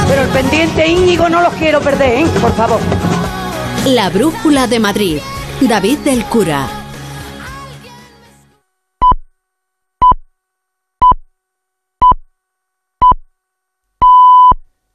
[0.09, 2.27] Pero el pendiente Íñigo no lo quiero perder, ¿eh?
[2.41, 2.79] Por favor.
[3.85, 5.19] La Brújula de Madrid.
[5.61, 6.67] David del Cura.